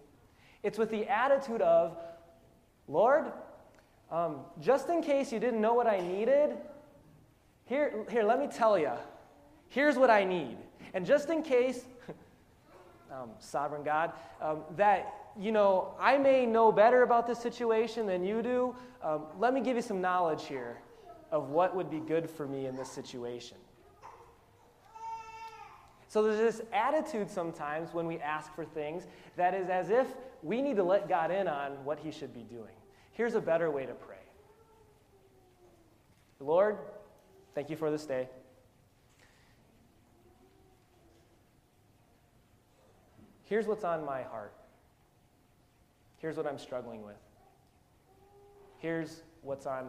it's 0.64 0.76
with 0.76 0.90
the 0.90 1.06
attitude 1.06 1.62
of, 1.62 1.96
Lord, 2.88 3.26
um, 4.10 4.40
just 4.60 4.88
in 4.88 5.02
case 5.02 5.32
you 5.32 5.40
didn't 5.40 5.60
know 5.60 5.74
what 5.74 5.86
I 5.86 6.00
needed, 6.00 6.56
here, 7.64 8.04
here, 8.10 8.22
let 8.22 8.38
me 8.38 8.46
tell 8.46 8.78
you. 8.78 8.92
Here's 9.68 9.96
what 9.96 10.10
I 10.10 10.24
need. 10.24 10.56
And 10.94 11.04
just 11.04 11.28
in 11.28 11.42
case 11.42 11.84
um, 13.12 13.30
sovereign 13.40 13.82
God, 13.82 14.12
um, 14.40 14.62
that, 14.76 15.32
you 15.38 15.50
know, 15.50 15.94
I 15.98 16.16
may 16.16 16.46
know 16.46 16.70
better 16.70 17.02
about 17.02 17.26
this 17.26 17.40
situation 17.40 18.06
than 18.06 18.24
you 18.24 18.42
do. 18.42 18.76
Um, 19.02 19.24
let 19.38 19.52
me 19.52 19.60
give 19.60 19.76
you 19.76 19.82
some 19.82 20.00
knowledge 20.00 20.46
here 20.46 20.78
of 21.32 21.50
what 21.50 21.74
would 21.74 21.90
be 21.90 21.98
good 21.98 22.30
for 22.30 22.46
me 22.46 22.66
in 22.66 22.76
this 22.76 22.90
situation. 22.90 23.56
So 26.08 26.22
there's 26.22 26.38
this 26.38 26.64
attitude 26.72 27.28
sometimes 27.28 27.92
when 27.92 28.06
we 28.06 28.18
ask 28.20 28.54
for 28.54 28.64
things 28.64 29.08
that 29.36 29.54
is 29.54 29.68
as 29.68 29.90
if 29.90 30.06
we 30.42 30.62
need 30.62 30.76
to 30.76 30.84
let 30.84 31.08
God 31.08 31.32
in 31.32 31.48
on 31.48 31.84
what 31.84 31.98
he 31.98 32.12
should 32.12 32.32
be 32.32 32.42
doing. 32.42 32.72
Here's 33.16 33.34
a 33.34 33.40
better 33.40 33.70
way 33.70 33.86
to 33.86 33.94
pray 33.94 34.16
Lord, 36.38 36.76
thank 37.54 37.70
you 37.70 37.76
for 37.76 37.90
this 37.90 38.04
day. 38.04 38.28
Here's 43.44 43.66
what's 43.66 43.84
on 43.84 44.04
my 44.04 44.22
heart. 44.22 44.52
Here's 46.18 46.36
what 46.36 46.46
I'm 46.46 46.58
struggling 46.58 47.02
with. 47.02 47.16
Here's 48.76 49.22
what's 49.40 49.64
on 49.64 49.88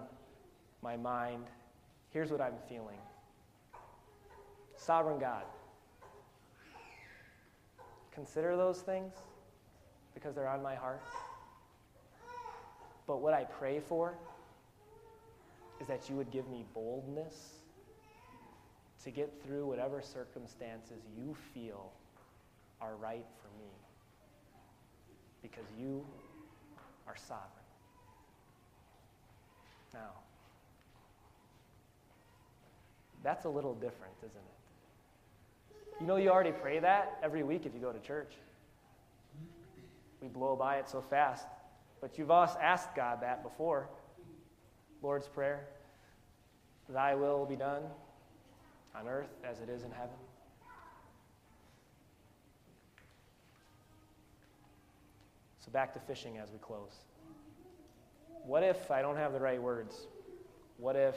my 0.82 0.96
mind. 0.96 1.48
Here's 2.12 2.32
what 2.32 2.40
I'm 2.40 2.54
feeling. 2.70 2.98
Sovereign 4.78 5.20
God. 5.20 5.44
Consider 8.14 8.56
those 8.56 8.80
things 8.80 9.14
because 10.14 10.34
they're 10.34 10.48
on 10.48 10.64
my 10.64 10.76
heart. 10.76 11.02
But 13.08 13.22
what 13.22 13.34
I 13.34 13.46
pray 13.46 13.80
for 13.80 14.14
is 15.80 15.88
that 15.88 16.10
you 16.10 16.16
would 16.16 16.30
give 16.30 16.48
me 16.50 16.66
boldness 16.74 17.54
to 19.04 19.12
get 19.12 19.32
through 19.46 19.66
whatever 19.66 20.02
circumstances 20.02 21.02
you 21.18 21.36
feel 21.54 21.92
are 22.82 22.96
right 22.98 23.26
for 23.42 23.48
me 23.58 23.72
because 25.42 25.66
you 25.80 26.06
are 27.08 27.16
sovereign. 27.16 27.48
Now, 29.94 30.10
that's 33.24 33.46
a 33.46 33.50
little 33.50 33.74
different, 33.74 34.14
isn't 34.20 34.36
it? 34.36 36.02
You 36.02 36.08
know, 36.08 36.18
you 36.18 36.30
already 36.30 36.52
pray 36.52 36.80
that 36.80 37.18
every 37.24 37.44
week 37.44 37.66
if 37.66 37.74
you 37.74 37.80
go 37.80 37.92
to 37.92 38.00
church. 38.00 38.34
We 40.22 40.28
blow 40.28 40.56
by 40.56 40.78
it 40.78 40.90
so 40.90 41.02
fast. 41.02 41.48
But 42.02 42.18
you've 42.18 42.32
also 42.32 42.58
asked 42.60 42.96
God 42.96 43.22
that 43.22 43.44
before. 43.44 43.90
Lord's 45.02 45.28
Prayer 45.28 45.68
Thy 46.90 47.16
will 47.16 47.46
be 47.46 47.56
done 47.56 47.84
on 48.96 49.08
earth 49.08 49.30
as 49.44 49.60
it 49.60 49.70
is 49.70 49.84
in 49.84 49.92
heaven. 49.92 50.16
So 55.60 55.72
back 55.72 55.94
to 55.94 56.00
fishing 56.00 56.38
as 56.38 56.50
we 56.50 56.60
close. 56.60 57.04
What 58.46 58.64
if 58.64 58.90
I 58.90 59.02
don't 59.02 59.18
have 59.18 59.34
the 59.34 59.40
right 59.40 59.62
words? 59.62 60.08
What 60.78 60.96
if 60.96 61.16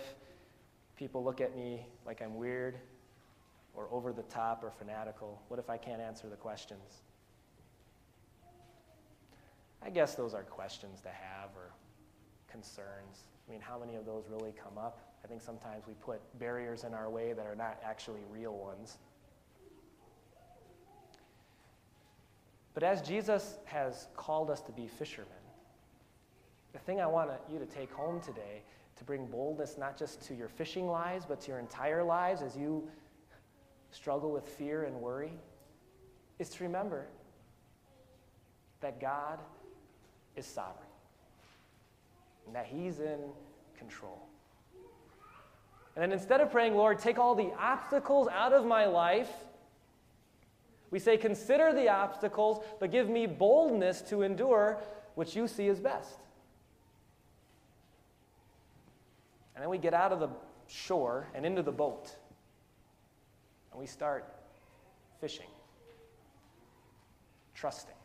people 0.96 1.22
look 1.22 1.40
at 1.40 1.54
me 1.54 1.86
like 2.04 2.20
I'm 2.20 2.34
weird 2.34 2.76
or 3.74 3.86
over 3.92 4.12
the 4.12 4.24
top 4.24 4.64
or 4.64 4.72
fanatical? 4.72 5.40
What 5.46 5.60
if 5.60 5.70
I 5.70 5.76
can't 5.76 6.00
answer 6.00 6.28
the 6.28 6.36
questions? 6.36 7.02
I 9.82 9.90
guess 9.90 10.14
those 10.14 10.34
are 10.34 10.42
questions 10.42 11.00
to 11.00 11.08
have 11.08 11.50
or 11.56 11.72
concerns. 12.50 13.24
I 13.48 13.52
mean, 13.52 13.60
how 13.60 13.78
many 13.78 13.96
of 13.96 14.04
those 14.04 14.24
really 14.30 14.52
come 14.52 14.78
up? 14.78 15.00
I 15.24 15.28
think 15.28 15.40
sometimes 15.40 15.86
we 15.86 15.94
put 15.94 16.20
barriers 16.38 16.84
in 16.84 16.94
our 16.94 17.10
way 17.10 17.32
that 17.32 17.46
are 17.46 17.56
not 17.56 17.78
actually 17.84 18.20
real 18.30 18.54
ones. 18.54 18.98
But 22.74 22.82
as 22.82 23.02
Jesus 23.02 23.58
has 23.64 24.06
called 24.16 24.50
us 24.50 24.60
to 24.62 24.72
be 24.72 24.86
fishermen, 24.86 25.28
the 26.72 26.78
thing 26.78 27.00
I 27.00 27.06
want 27.06 27.30
you 27.52 27.58
to 27.58 27.66
take 27.66 27.92
home 27.92 28.20
today 28.20 28.62
to 28.96 29.04
bring 29.04 29.26
boldness 29.26 29.76
not 29.78 29.98
just 29.98 30.22
to 30.28 30.34
your 30.34 30.48
fishing 30.48 30.86
lives, 30.86 31.24
but 31.26 31.40
to 31.42 31.48
your 31.48 31.58
entire 31.58 32.04
lives 32.04 32.42
as 32.42 32.56
you 32.56 32.88
struggle 33.90 34.30
with 34.30 34.46
fear 34.46 34.84
and 34.84 34.94
worry, 34.94 35.32
is 36.38 36.48
to 36.50 36.62
remember 36.62 37.06
that 38.80 39.00
God 39.00 39.40
is 40.40 40.46
sovereign 40.46 40.88
and 42.46 42.56
that 42.56 42.66
He's 42.66 42.98
in 42.98 43.20
control. 43.78 44.26
And 45.94 46.02
then 46.02 46.12
instead 46.12 46.40
of 46.40 46.50
praying, 46.50 46.74
Lord, 46.74 46.98
take 46.98 47.18
all 47.18 47.36
the 47.36 47.52
obstacles 47.58 48.26
out 48.26 48.52
of 48.52 48.64
my 48.66 48.86
life, 48.86 49.30
we 50.90 50.98
say, 50.98 51.16
Consider 51.16 51.72
the 51.72 51.88
obstacles, 51.88 52.64
but 52.80 52.90
give 52.90 53.08
me 53.08 53.26
boldness 53.26 54.02
to 54.02 54.22
endure 54.22 54.78
which 55.14 55.36
you 55.36 55.46
see 55.46 55.68
is 55.68 55.78
best. 55.78 56.18
And 59.54 59.62
then 59.62 59.70
we 59.70 59.78
get 59.78 59.94
out 59.94 60.10
of 60.10 60.20
the 60.20 60.30
shore 60.66 61.28
and 61.34 61.46
into 61.46 61.62
the 61.62 61.72
boat, 61.72 62.16
and 63.70 63.80
we 63.80 63.86
start 63.86 64.24
fishing, 65.20 65.50
trusting. 67.54 67.99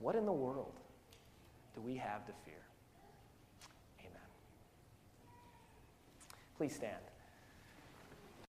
What 0.00 0.16
in 0.16 0.26
the 0.26 0.32
world 0.32 0.72
do 1.74 1.80
we 1.82 1.94
have 1.96 2.26
to 2.26 2.32
fear? 2.44 2.54
Amen. 4.00 4.28
Please 6.56 6.74
stand. 6.74 7.09